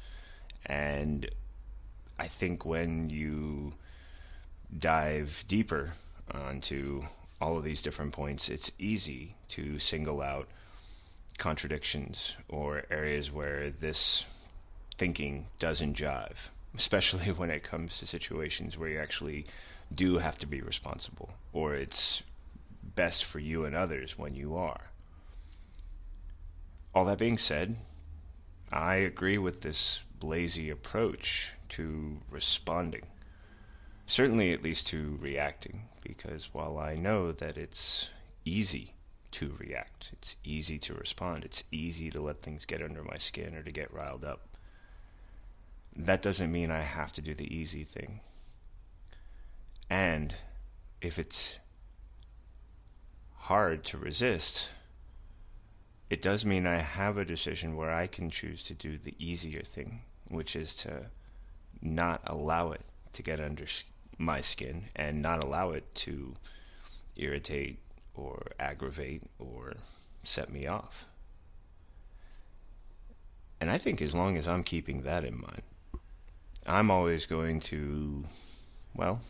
And 0.66 1.28
I 2.18 2.28
think 2.28 2.64
when 2.64 3.10
you 3.10 3.74
dive 4.76 5.44
deeper 5.48 5.94
onto 6.30 7.02
all 7.40 7.56
of 7.56 7.64
these 7.64 7.82
different 7.82 8.12
points, 8.12 8.48
it's 8.48 8.70
easy 8.78 9.34
to 9.50 9.78
single 9.78 10.20
out 10.20 10.48
contradictions 11.38 12.34
or 12.48 12.84
areas 12.90 13.30
where 13.30 13.70
this 13.70 14.24
thinking 14.98 15.46
doesn't 15.58 15.96
jive, 15.96 16.34
especially 16.76 17.26
when 17.36 17.50
it 17.50 17.62
comes 17.62 17.98
to 17.98 18.06
situations 18.06 18.76
where 18.76 18.88
you 18.88 18.98
actually 18.98 19.46
do 19.94 20.18
have 20.18 20.36
to 20.38 20.46
be 20.46 20.60
responsible, 20.60 21.30
or 21.52 21.74
it's 21.74 22.22
best 22.94 23.24
for 23.24 23.38
you 23.38 23.64
and 23.64 23.74
others 23.74 24.16
when 24.16 24.34
you 24.34 24.56
are. 24.56 24.90
All 26.94 27.04
that 27.06 27.18
being 27.18 27.38
said, 27.38 27.76
I 28.72 28.96
agree 28.96 29.38
with 29.38 29.60
this 29.60 30.00
blazy 30.18 30.70
approach 30.70 31.52
to 31.70 32.18
responding. 32.30 33.06
Certainly, 34.06 34.52
at 34.52 34.62
least 34.62 34.86
to 34.88 35.18
reacting, 35.20 35.82
because 36.02 36.48
while 36.52 36.78
I 36.78 36.96
know 36.96 37.32
that 37.32 37.58
it's 37.58 38.08
easy 38.44 38.94
to 39.32 39.54
react, 39.58 40.10
it's 40.12 40.36
easy 40.42 40.78
to 40.78 40.94
respond, 40.94 41.44
it's 41.44 41.64
easy 41.70 42.10
to 42.10 42.20
let 42.20 42.42
things 42.42 42.64
get 42.64 42.82
under 42.82 43.02
my 43.02 43.18
skin 43.18 43.54
or 43.54 43.62
to 43.62 43.70
get 43.70 43.92
riled 43.92 44.24
up, 44.24 44.56
that 45.94 46.22
doesn't 46.22 46.52
mean 46.52 46.70
I 46.70 46.80
have 46.80 47.12
to 47.14 47.20
do 47.20 47.34
the 47.34 47.54
easy 47.54 47.84
thing. 47.84 48.20
And 49.90 50.34
if 51.00 51.18
it's 51.18 51.56
hard 53.48 53.82
to 53.82 53.96
resist, 53.96 54.68
it 56.10 56.20
does 56.20 56.44
mean 56.44 56.66
I 56.66 56.82
have 56.82 57.16
a 57.16 57.24
decision 57.24 57.76
where 57.76 57.90
I 57.90 58.06
can 58.06 58.28
choose 58.28 58.62
to 58.64 58.74
do 58.74 58.98
the 58.98 59.14
easier 59.18 59.62
thing, 59.62 60.02
which 60.28 60.54
is 60.54 60.74
to 60.76 61.06
not 61.80 62.20
allow 62.26 62.72
it 62.72 62.82
to 63.14 63.22
get 63.22 63.40
under 63.40 63.64
my 64.18 64.42
skin 64.42 64.84
and 64.94 65.22
not 65.22 65.42
allow 65.42 65.70
it 65.70 65.94
to 65.94 66.34
irritate 67.16 67.78
or 68.14 68.48
aggravate 68.60 69.22
or 69.38 69.76
set 70.24 70.52
me 70.52 70.66
off. 70.66 71.06
And 73.62 73.70
I 73.70 73.78
think 73.78 74.02
as 74.02 74.14
long 74.14 74.36
as 74.36 74.46
I'm 74.46 74.62
keeping 74.62 75.04
that 75.04 75.24
in 75.24 75.40
mind, 75.40 75.62
I'm 76.66 76.90
always 76.90 77.24
going 77.24 77.60
to, 77.60 78.26
well, 78.94 79.22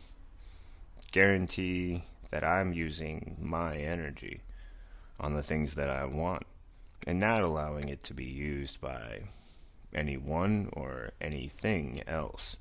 guarantee 1.13 2.03
that 2.31 2.43
I'm 2.43 2.73
using 2.73 3.37
my 3.39 3.77
energy 3.77 4.41
on 5.19 5.33
the 5.33 5.43
things 5.43 5.75
that 5.75 5.89
I 5.89 6.05
want 6.05 6.43
and 7.05 7.19
not 7.19 7.41
allowing 7.41 7.89
it 7.89 8.03
to 8.03 8.13
be 8.13 8.25
used 8.25 8.79
by 8.81 9.21
anyone 9.93 10.69
or 10.73 11.11
anything 11.19 12.01
else. 12.07 12.55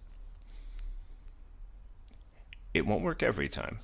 It 2.72 2.86
won't 2.86 3.02
work 3.02 3.22
every 3.22 3.48
time, 3.48 3.80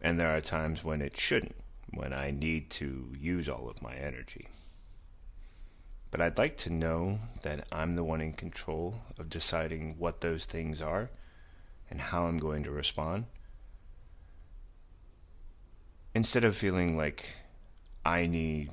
and 0.00 0.18
there 0.18 0.34
are 0.36 0.40
times 0.40 0.84
when 0.84 1.02
it 1.02 1.18
shouldn't, 1.18 1.56
when 1.92 2.12
I 2.12 2.30
need 2.30 2.70
to 2.70 3.12
use 3.18 3.48
all 3.48 3.68
of 3.68 3.82
my 3.82 3.94
energy. 3.94 4.48
But 6.10 6.20
I'd 6.20 6.38
like 6.38 6.56
to 6.58 6.70
know 6.70 7.18
that 7.42 7.66
I'm 7.72 7.96
the 7.96 8.04
one 8.04 8.20
in 8.20 8.32
control 8.32 9.00
of 9.18 9.28
deciding 9.28 9.96
what 9.98 10.20
those 10.20 10.44
things 10.44 10.80
are 10.80 11.10
and 11.90 12.00
how 12.00 12.26
I'm 12.26 12.38
going 12.38 12.62
to 12.64 12.70
respond. 12.70 13.24
Instead 16.16 16.44
of 16.44 16.56
feeling 16.56 16.96
like 16.96 17.26
I 18.02 18.26
need 18.26 18.70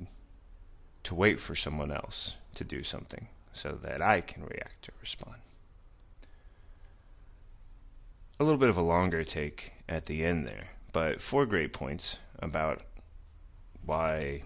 to 1.04 1.14
wait 1.14 1.42
for 1.42 1.58
someone 1.58 1.92
else 1.92 2.36
to 2.56 2.64
do 2.64 2.84
something 2.84 3.28
so 3.52 3.78
that 3.84 4.02
I 4.02 4.22
can 4.22 4.46
react 4.46 4.88
or 4.88 4.94
respond. 5.02 5.42
A 8.40 8.46
little 8.46 8.58
bit 8.58 8.70
of 8.70 8.78
a 8.78 8.82
longer 8.82 9.26
take 9.26 9.74
at 9.90 10.06
the 10.06 10.24
end 10.24 10.48
there, 10.48 10.70
but 10.94 11.22
four 11.22 11.46
great 11.46 11.74
points 11.74 12.16
about 12.40 12.84
why 13.86 14.44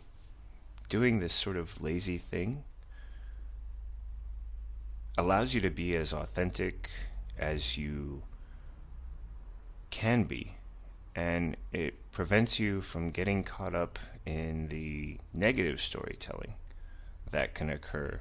doing 0.89 1.19
this 1.19 1.35
sort 1.35 1.55
of 1.55 1.79
lazy 1.79 2.17
thing 2.17 2.63
allows 5.19 5.53
you 5.53 5.61
to 5.61 5.69
be 5.69 5.95
as 5.95 6.13
authentic 6.13 6.89
as 7.37 7.77
you 7.77 8.23
can 9.91 10.23
be, 10.23 10.55
and 11.15 11.55
it 11.71 11.93
prevents 12.17 12.57
you 12.57 12.81
from 12.81 13.11
getting 13.11 13.43
caught 13.43 13.75
up 13.75 13.99
in 14.25 14.69
the 14.69 15.19
negative 15.35 15.79
storytelling 15.79 16.55
that 17.29 17.53
can 17.53 17.69
occur 17.69 18.19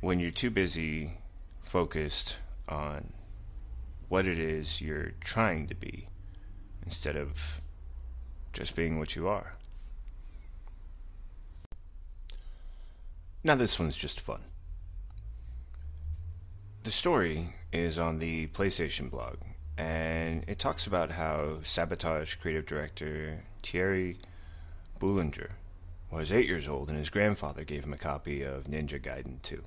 when 0.00 0.20
you're 0.20 0.30
too 0.30 0.48
busy 0.48 1.18
focused 1.64 2.36
on 2.68 3.12
what 4.08 4.28
it 4.28 4.38
is 4.38 4.80
you're 4.80 5.10
trying 5.20 5.66
to 5.66 5.74
be 5.74 6.08
instead 6.86 7.16
of 7.16 7.30
just 8.52 8.76
being 8.76 8.96
what 8.96 9.16
you 9.16 9.26
are. 9.26 9.56
Now, 13.42 13.56
this 13.56 13.80
one's 13.80 13.96
just 13.96 14.20
fun. 14.20 14.42
The 16.84 16.92
story 16.92 17.56
is 17.72 17.98
on 17.98 18.20
the 18.20 18.46
PlayStation 18.46 19.10
blog, 19.10 19.38
and 19.78 20.44
it 20.48 20.58
talks 20.58 20.88
about 20.88 21.12
how 21.12 21.58
Sabotage 21.62 22.34
creative 22.34 22.66
director 22.66 23.44
Thierry 23.62 24.18
Boulanger 24.98 25.52
was 26.10 26.32
eight 26.32 26.46
years 26.46 26.66
old, 26.66 26.88
and 26.88 26.98
his 26.98 27.10
grandfather 27.10 27.62
gave 27.62 27.84
him 27.84 27.92
a 27.92 27.98
copy 27.98 28.42
of 28.42 28.64
Ninja 28.64 29.00
Gaiden 29.00 29.40
2, 29.42 29.62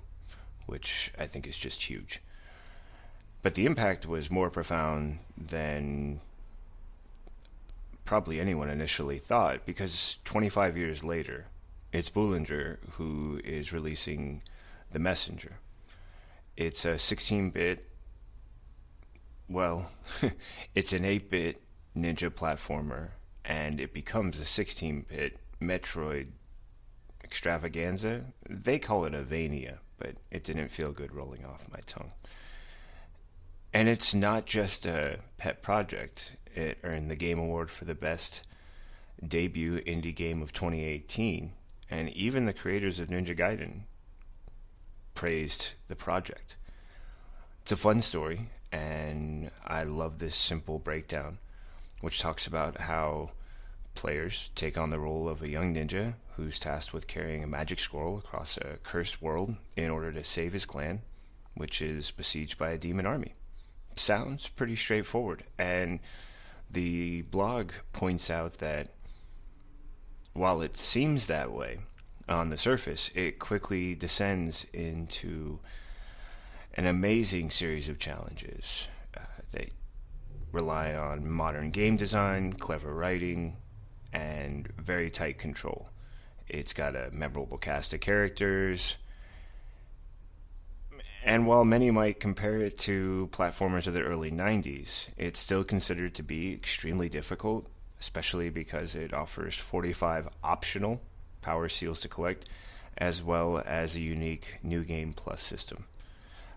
which 0.65 1.13
I 1.17 1.27
think 1.27 1.47
is 1.47 1.57
just 1.57 1.83
huge. 1.83 2.21
But 3.41 3.55
the 3.55 3.65
impact 3.65 4.05
was 4.05 4.29
more 4.29 4.49
profound 4.49 5.19
than 5.37 6.19
probably 8.03 8.41
anyone 8.41 8.69
initially 8.69 9.17
thought, 9.17 9.65
because 9.65 10.17
25 10.25 10.77
years 10.77 11.03
later, 11.05 11.45
It's 11.93 12.09
Boulanger 12.09 12.79
who 12.91 13.39
is 13.45 13.71
releasing 13.71 14.41
The 14.91 14.99
Messenger. 14.99 15.53
It's 16.57 16.83
a 16.83 16.97
16 16.97 17.51
bit, 17.51 17.87
well, 19.53 19.89
it's 20.75 20.93
an 20.93 21.05
8 21.05 21.29
bit 21.29 21.61
ninja 21.95 22.29
platformer, 22.29 23.09
and 23.45 23.79
it 23.79 23.93
becomes 23.93 24.39
a 24.39 24.45
16 24.45 25.05
bit 25.09 25.37
Metroid 25.61 26.27
extravaganza. 27.23 28.23
They 28.49 28.79
call 28.79 29.05
it 29.05 29.13
Avania, 29.13 29.77
but 29.97 30.15
it 30.31 30.43
didn't 30.43 30.69
feel 30.69 30.91
good 30.91 31.13
rolling 31.13 31.45
off 31.45 31.65
my 31.71 31.79
tongue. 31.85 32.11
And 33.73 33.87
it's 33.87 34.13
not 34.13 34.45
just 34.45 34.85
a 34.85 35.19
pet 35.37 35.61
project. 35.61 36.33
It 36.53 36.77
earned 36.83 37.09
the 37.09 37.15
Game 37.15 37.39
Award 37.39 37.71
for 37.71 37.85
the 37.85 37.95
best 37.95 38.41
debut 39.25 39.79
indie 39.81 40.15
game 40.15 40.41
of 40.41 40.51
2018, 40.51 41.53
and 41.89 42.09
even 42.09 42.45
the 42.45 42.53
creators 42.53 42.99
of 42.99 43.07
Ninja 43.07 43.37
Gaiden 43.37 43.81
praised 45.13 45.73
the 45.87 45.95
project. 45.95 46.57
It's 47.61 47.71
a 47.71 47.77
fun 47.77 48.01
story, 48.01 48.49
and 48.71 49.51
I 49.65 49.83
love 49.83 50.19
this 50.19 50.35
simple 50.35 50.79
breakdown, 50.79 51.37
which 51.99 52.19
talks 52.19 52.47
about 52.47 52.81
how 52.81 53.31
players 53.95 54.49
take 54.55 54.77
on 54.77 54.89
the 54.89 54.99
role 54.99 55.27
of 55.27 55.41
a 55.41 55.49
young 55.49 55.75
ninja 55.75 56.13
who's 56.35 56.59
tasked 56.59 56.93
with 56.93 57.07
carrying 57.07 57.43
a 57.43 57.47
magic 57.47 57.79
scroll 57.79 58.17
across 58.17 58.57
a 58.57 58.77
cursed 58.83 59.21
world 59.21 59.55
in 59.75 59.89
order 59.89 60.11
to 60.11 60.23
save 60.23 60.53
his 60.53 60.65
clan, 60.65 61.01
which 61.55 61.81
is 61.81 62.11
besieged 62.11 62.57
by 62.57 62.71
a 62.71 62.77
demon 62.77 63.05
army. 63.05 63.35
Sounds 63.95 64.47
pretty 64.47 64.75
straightforward, 64.75 65.43
and 65.57 65.99
the 66.69 67.23
blog 67.23 67.71
points 67.91 68.29
out 68.29 68.59
that 68.59 68.89
while 70.33 70.61
it 70.61 70.77
seems 70.77 71.27
that 71.27 71.51
way 71.51 71.79
on 72.29 72.49
the 72.49 72.57
surface, 72.57 73.09
it 73.13 73.39
quickly 73.39 73.93
descends 73.93 74.65
into 74.71 75.59
an 76.73 76.87
amazing 76.87 77.51
series 77.51 77.89
of 77.89 77.99
challenges. 77.99 78.87
Uh, 79.15 79.21
they 79.51 79.69
rely 80.51 80.93
on 80.93 81.29
modern 81.29 81.71
game 81.71 81.97
design, 81.97 82.53
clever 82.53 82.93
writing, 82.93 83.57
and 84.13 84.67
very 84.77 85.09
tight 85.09 85.37
control. 85.37 85.89
It's 86.47 86.73
got 86.73 86.95
a 86.95 87.09
memorable 87.11 87.57
cast 87.57 87.93
of 87.93 87.99
characters. 87.99 88.97
And 91.23 91.45
while 91.45 91.63
many 91.63 91.91
might 91.91 92.19
compare 92.19 92.57
it 92.57 92.77
to 92.79 93.29
platformers 93.31 93.87
of 93.87 93.93
the 93.93 94.01
early 94.01 94.31
90s, 94.31 95.07
it's 95.17 95.39
still 95.39 95.63
considered 95.63 96.15
to 96.15 96.23
be 96.23 96.53
extremely 96.53 97.09
difficult, 97.09 97.67
especially 97.99 98.49
because 98.49 98.95
it 98.95 99.13
offers 99.13 99.55
45 99.55 100.29
optional 100.43 100.99
power 101.41 101.69
seals 101.69 101.99
to 102.01 102.07
collect, 102.07 102.49
as 102.97 103.21
well 103.21 103.61
as 103.65 103.95
a 103.95 103.99
unique 103.99 104.57
New 104.63 104.83
Game 104.83 105.13
Plus 105.13 105.41
system. 105.41 105.85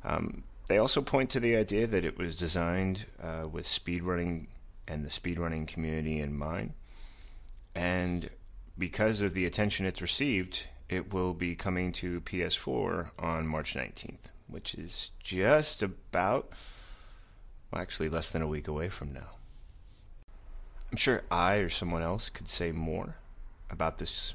Um, 0.05 0.45
they 0.67 0.79
also 0.79 1.03
point 1.03 1.31
to 1.31 1.41
the 1.41 1.57
idea 1.57 1.87
that 1.87 2.05
it 2.05 2.19
was 2.19 2.37
designed 2.37 3.07
uh, 3.23 3.47
with 3.51 3.67
speedrunning 3.67 4.47
and 4.87 5.05
the 5.05 5.11
speedrunning 5.11 5.67
community 5.67 6.21
in 6.21 6.37
mind. 6.37 6.75
And 7.75 8.31
because 8.79 9.21
of 9.21 9.35
the 9.35 9.47
attention 9.47 9.87
it's 9.87 10.03
received, 10.03 10.67
it 10.89 11.13
will 11.13 11.35
be 11.35 11.55
coming 11.55 11.93
to 11.93 12.21
PS4 12.21 13.11
on 13.19 13.47
March 13.47 13.75
19th, 13.75 14.31
which 14.47 14.75
is 14.75 15.11
just 15.23 15.83
about, 15.83 16.51
well, 17.71 17.83
actually 17.83 18.09
less 18.09 18.31
than 18.31 18.43
a 18.43 18.47
week 18.47 18.69
away 18.69 18.89
from 18.89 19.13
now. 19.13 19.31
I'm 20.91 20.97
sure 20.97 21.23
I 21.31 21.57
or 21.57 21.71
someone 21.71 22.03
else 22.03 22.29
could 22.29 22.49
say 22.49 22.71
more 22.71 23.17
about 23.71 23.99
this 23.99 24.35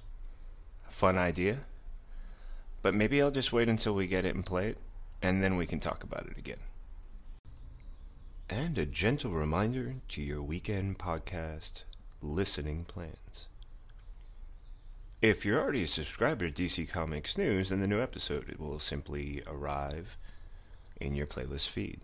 fun 0.89 1.17
idea, 1.17 1.59
but 2.81 2.93
maybe 2.93 3.21
I'll 3.21 3.31
just 3.31 3.53
wait 3.53 3.69
until 3.69 3.93
we 3.93 4.07
get 4.07 4.25
it 4.25 4.35
and 4.35 4.45
play 4.45 4.69
it, 4.69 4.77
and 5.21 5.43
then 5.43 5.55
we 5.55 5.65
can 5.65 5.79
talk 5.79 6.03
about 6.03 6.27
it 6.27 6.37
again. 6.37 6.59
And 8.49 8.77
a 8.77 8.85
gentle 8.85 9.31
reminder 9.31 9.95
to 10.09 10.21
your 10.21 10.41
weekend 10.41 10.97
podcast 10.97 11.83
listening 12.21 12.85
plans. 12.85 13.47
If 15.21 15.43
you're 15.43 15.61
already 15.61 15.83
a 15.83 15.87
subscriber 15.87 16.49
to 16.49 16.63
DC 16.63 16.89
Comics 16.89 17.37
News, 17.37 17.69
then 17.69 17.81
the 17.81 17.87
new 17.87 18.01
episode 18.01 18.55
will 18.57 18.79
simply 18.79 19.43
arrive 19.45 20.17
in 20.99 21.13
your 21.13 21.27
playlist 21.27 21.67
feed. 21.67 21.99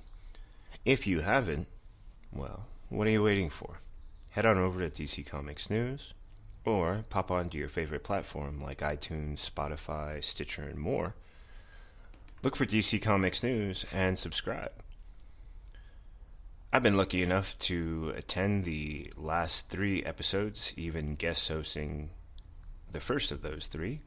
If 0.83 1.07
you 1.07 1.21
haven't, 1.21 1.67
well, 2.31 2.65
what 2.89 3.07
are 3.07 3.11
you 3.11 3.23
waiting 3.23 3.49
for? 3.49 3.79
Head 4.29 4.45
on 4.45 4.57
over 4.57 4.87
to 4.87 5.03
DC 5.03 5.25
Comics 5.25 5.69
News 5.69 6.13
or 6.65 7.05
pop 7.09 7.31
onto 7.31 7.57
your 7.57 7.69
favorite 7.69 8.03
platform 8.03 8.61
like 8.61 8.79
iTunes, 8.79 9.49
Spotify, 9.49 10.21
Stitcher, 10.23 10.63
and 10.63 10.77
more. 10.77 11.15
Look 12.45 12.57
for 12.57 12.67
DC 12.67 13.01
Comics 13.01 13.41
News 13.41 13.87
and 13.91 14.19
subscribe. 14.19 14.71
I've 16.71 16.83
been 16.83 16.95
lucky 16.95 17.23
enough 17.23 17.57
to 17.61 18.13
attend 18.15 18.65
the 18.65 19.11
last 19.17 19.69
three 19.69 20.03
episodes, 20.03 20.71
even 20.77 21.15
guest 21.15 21.47
hosting 21.47 22.11
the 22.91 22.99
first 22.99 23.31
of 23.31 23.41
those 23.41 23.65
three. 23.65 24.01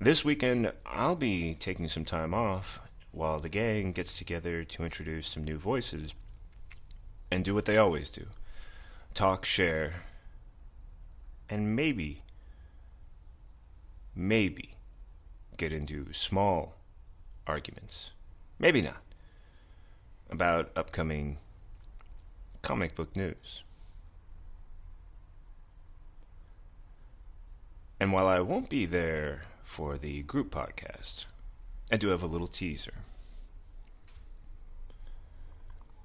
This 0.00 0.24
weekend, 0.24 0.72
I'll 0.86 1.16
be 1.16 1.54
taking 1.54 1.86
some 1.86 2.06
time 2.06 2.32
off 2.32 2.80
while 3.12 3.40
the 3.40 3.50
gang 3.50 3.92
gets 3.92 4.16
together 4.16 4.64
to 4.64 4.84
introduce 4.86 5.28
some 5.28 5.44
new 5.44 5.58
voices 5.58 6.12
and 7.30 7.44
do 7.44 7.52
what 7.52 7.66
they 7.66 7.76
always 7.76 8.08
do 8.08 8.24
talk, 9.12 9.44
share, 9.44 10.04
and 11.50 11.76
maybe, 11.76 12.22
maybe 14.16 14.76
get 15.58 15.74
into 15.74 16.10
small 16.14 16.78
arguments. 17.46 18.10
Maybe 18.58 18.80
not. 18.82 19.02
About 20.30 20.70
upcoming 20.76 21.38
comic 22.62 22.94
book 22.94 23.14
news. 23.14 23.62
And 28.00 28.12
while 28.12 28.26
I 28.26 28.40
won't 28.40 28.68
be 28.68 28.86
there 28.86 29.42
for 29.64 29.96
the 29.96 30.22
group 30.22 30.50
podcast, 30.50 31.26
I 31.90 31.96
do 31.96 32.08
have 32.08 32.22
a 32.22 32.26
little 32.26 32.48
teaser. 32.48 32.94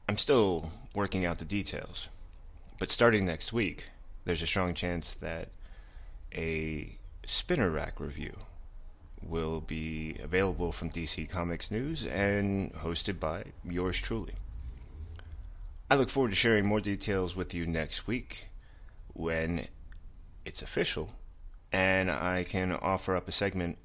I'm 0.08 0.18
still 0.18 0.72
working 0.96 1.26
out 1.26 1.38
the 1.38 1.46
details, 1.46 2.08
but 2.80 2.92
starting 2.92 3.26
next 3.26 3.54
week, 3.54 3.90
there's 4.26 4.42
a 4.42 4.48
strong 4.48 4.74
chance 4.74 5.16
that 5.22 5.50
a 6.34 6.98
spinner 7.26 7.70
rack 7.70 8.00
review 8.00 8.36
will 9.22 9.62
be 9.62 10.18
available 10.22 10.72
from 10.72 10.90
DC 10.90 11.30
Comics 11.30 11.72
News 11.72 12.06
and 12.06 12.74
hosted 12.74 13.20
by 13.20 13.46
yours 13.64 13.98
truly. 13.98 14.36
I 15.90 15.96
look 15.96 16.10
forward 16.10 16.30
to 16.30 16.36
sharing 16.36 16.66
more 16.66 16.80
details 16.80 17.36
with 17.36 17.54
you 17.54 17.66
next 17.66 18.08
week 18.08 18.48
when 19.14 19.68
it's 20.46 20.62
official 20.62 21.12
and 21.72 22.10
I 22.12 22.44
can 22.44 22.72
offer 22.72 23.16
up 23.16 23.28
a 23.28 23.32
segment 23.32 23.78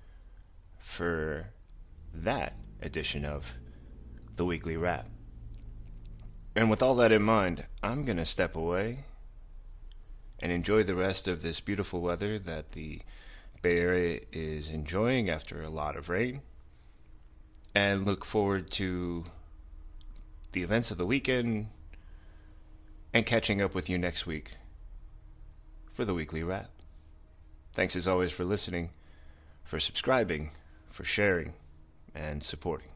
for 0.79 1.49
that 2.13 2.55
edition 2.81 3.25
of 3.25 3.45
the 4.37 4.45
weekly 4.45 4.77
wrap. 4.77 5.09
And 6.57 6.71
with 6.71 6.83
all 6.83 6.95
that 6.97 7.13
in 7.13 7.23
mind, 7.23 7.67
I'm 7.83 8.05
going 8.05 8.19
to 8.19 8.25
step 8.25 8.55
away 8.55 9.05
and 10.39 10.53
enjoy 10.53 10.83
the 10.83 10.95
rest 10.95 11.27
of 11.27 11.43
this 11.43 11.61
beautiful 11.61 12.01
weather 12.01 12.39
that 12.39 12.73
the 12.73 13.01
Bay 13.65 13.79
Area 13.79 14.21
is 14.31 14.69
enjoying 14.69 15.31
after 15.31 15.63
a 15.63 15.71
lot 15.71 15.97
of 15.97 16.11
rain 16.11 16.43
and 17.75 18.05
look 18.05 18.23
forward 18.23 18.71
to 18.73 19.25
the 20.53 20.63
events 20.63 20.91
of 20.91 20.99
the 20.99 21.07
weekend 21.07 21.69
and 23.15 23.25
catching 23.25 23.63
up 23.63 23.75
with 23.75 23.89
you 23.89 23.97
next 23.97 24.27
week 24.27 24.59
for 25.95 26.05
the 26.05 26.13
weekly 26.13 26.43
wrap. 26.43 26.69
Thanks 27.73 27.97
as 27.97 28.07
always 28.07 28.33
for 28.33 28.45
listening, 28.45 28.91
for 29.65 29.81
subscribing, 29.81 30.51
for 30.91 31.05
sharing, 31.05 31.55
and 32.15 32.45
supporting. 32.45 32.89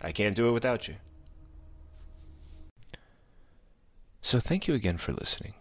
I 0.00 0.12
can't 0.12 0.34
do 0.34 0.48
it 0.48 0.52
without 0.52 0.88
you. 0.88 0.94
So 4.22 4.40
thank 4.40 4.66
you 4.66 4.72
again 4.72 4.96
for 4.96 5.12
listening. 5.12 5.52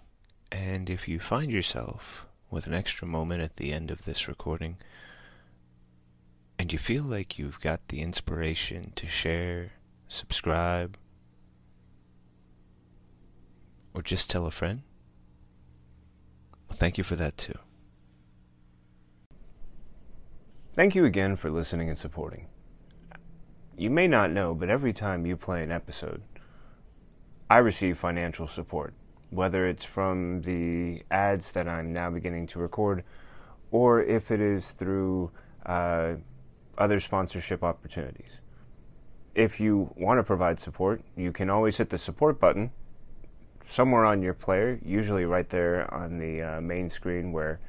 And 0.49 0.89
if 0.89 1.09
you 1.09 1.19
find 1.19 1.51
yourself 1.51 2.25
with 2.53 2.67
an 2.67 2.73
extra 2.73 3.07
moment 3.07 3.41
at 3.41 3.57
the 3.57 3.73
end 3.73 3.89
of 3.89 4.05
this 4.05 4.27
recording, 4.27 4.77
and 6.59 6.71
you 6.71 6.77
feel 6.77 7.03
like 7.03 7.39
you've 7.39 7.59
got 7.59 7.87
the 7.87 7.99
inspiration 7.99 8.93
to 8.95 9.07
share, 9.07 9.73
subscribe, 10.07 10.97
or 13.93 14.01
just 14.01 14.29
tell 14.29 14.45
a 14.45 14.51
friend? 14.51 14.83
Well, 16.69 16.77
thank 16.77 16.97
you 16.97 17.03
for 17.03 17.15
that 17.15 17.37
too. 17.37 17.57
Thank 20.73 20.95
you 20.95 21.05
again 21.05 21.35
for 21.35 21.49
listening 21.51 21.89
and 21.89 21.97
supporting. 21.97 22.47
You 23.75 23.89
may 23.89 24.07
not 24.07 24.31
know, 24.31 24.53
but 24.53 24.69
every 24.69 24.93
time 24.93 25.25
you 25.25 25.35
play 25.35 25.63
an 25.63 25.71
episode, 25.71 26.21
I 27.49 27.57
receive 27.57 27.97
financial 27.97 28.47
support, 28.47 28.93
whether 29.33 29.67
it's 29.67 29.85
from 29.85 30.41
the 30.41 31.03
ads 31.09 31.51
that 31.51 31.67
I'm 31.67 31.91
now 31.91 32.09
beginning 32.09 32.47
to 32.47 32.59
record 32.59 33.03
or 33.71 34.03
if 34.03 34.29
it 34.29 34.39
is 34.39 34.71
through 34.71 35.31
uh, 35.65 36.13
other 36.77 36.99
sponsorship 36.99 37.63
opportunities. 37.63 38.37
If 39.33 39.59
you 39.59 39.91
want 39.97 40.19
to 40.19 40.23
provide 40.23 40.59
support, 40.59 41.01
you 41.15 41.31
can 41.31 41.49
always 41.49 41.77
hit 41.77 41.89
the 41.89 41.97
support 41.97 42.39
button 42.39 42.71
somewhere 43.67 44.05
on 44.05 44.21
your 44.21 44.35
player, 44.35 44.79
usually 44.85 45.25
right 45.25 45.49
there 45.49 45.91
on 45.91 46.19
the 46.19 46.41
uh, 46.41 46.61
main 46.61 46.89
screen 46.89 47.31
where 47.31 47.59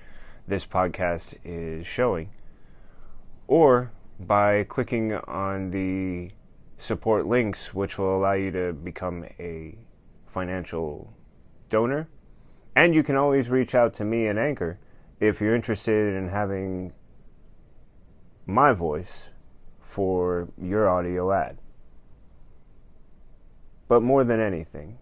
this 0.46 0.66
podcast 0.66 1.34
is 1.42 1.86
showing, 1.86 2.30
or 3.46 3.92
by 4.20 4.64
clicking 4.64 5.14
on 5.14 5.70
the 5.70 6.30
support 6.76 7.26
links, 7.26 7.72
which 7.72 7.96
will 7.96 8.14
allow 8.14 8.34
you 8.34 8.50
to 8.50 8.74
become 8.74 9.24
a 9.38 9.74
financial 10.26 11.14
donor. 11.70 12.08
And 12.76 12.94
you 12.94 13.02
can 13.02 13.16
always 13.16 13.50
reach 13.50 13.74
out 13.74 13.94
to 13.94 14.04
me 14.04 14.26
and 14.26 14.38
Anchor 14.38 14.78
if 15.20 15.40
you're 15.40 15.54
interested 15.54 16.14
in 16.14 16.28
having 16.28 16.92
my 18.46 18.72
voice 18.72 19.28
for 19.80 20.48
your 20.60 20.88
audio 20.88 21.32
ad. 21.32 21.58
But 23.86 24.02
more 24.02 24.24
than 24.24 24.40
anything, 24.40 24.98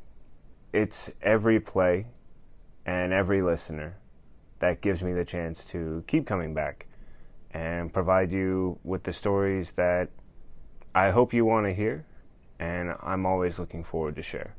it's 0.73 1.11
every 1.23 1.61
play 1.61 2.07
and 2.85 3.13
every 3.13 3.43
listener 3.43 3.97
that 4.59 4.81
gives 4.81 5.03
me 5.03 5.13
the 5.13 5.25
chance 5.25 5.65
to 5.67 6.05
keep 6.07 6.27
coming 6.27 6.55
back 6.55 6.87
and 7.53 7.93
provide 7.93 8.33
you 8.33 8.79
with 8.85 9.05
the 9.05 9.13
stories 9.13 9.73
that 9.73 10.09
I 10.95 11.11
hope 11.11 11.33
you 11.33 11.45
want 11.45 11.67
to 11.67 11.75
hear 11.75 12.05
and 12.59 12.95
I'm 13.01 13.27
always 13.27 13.59
looking 13.59 13.83
forward 13.83 14.17
to 14.17 14.23
share. 14.23 14.55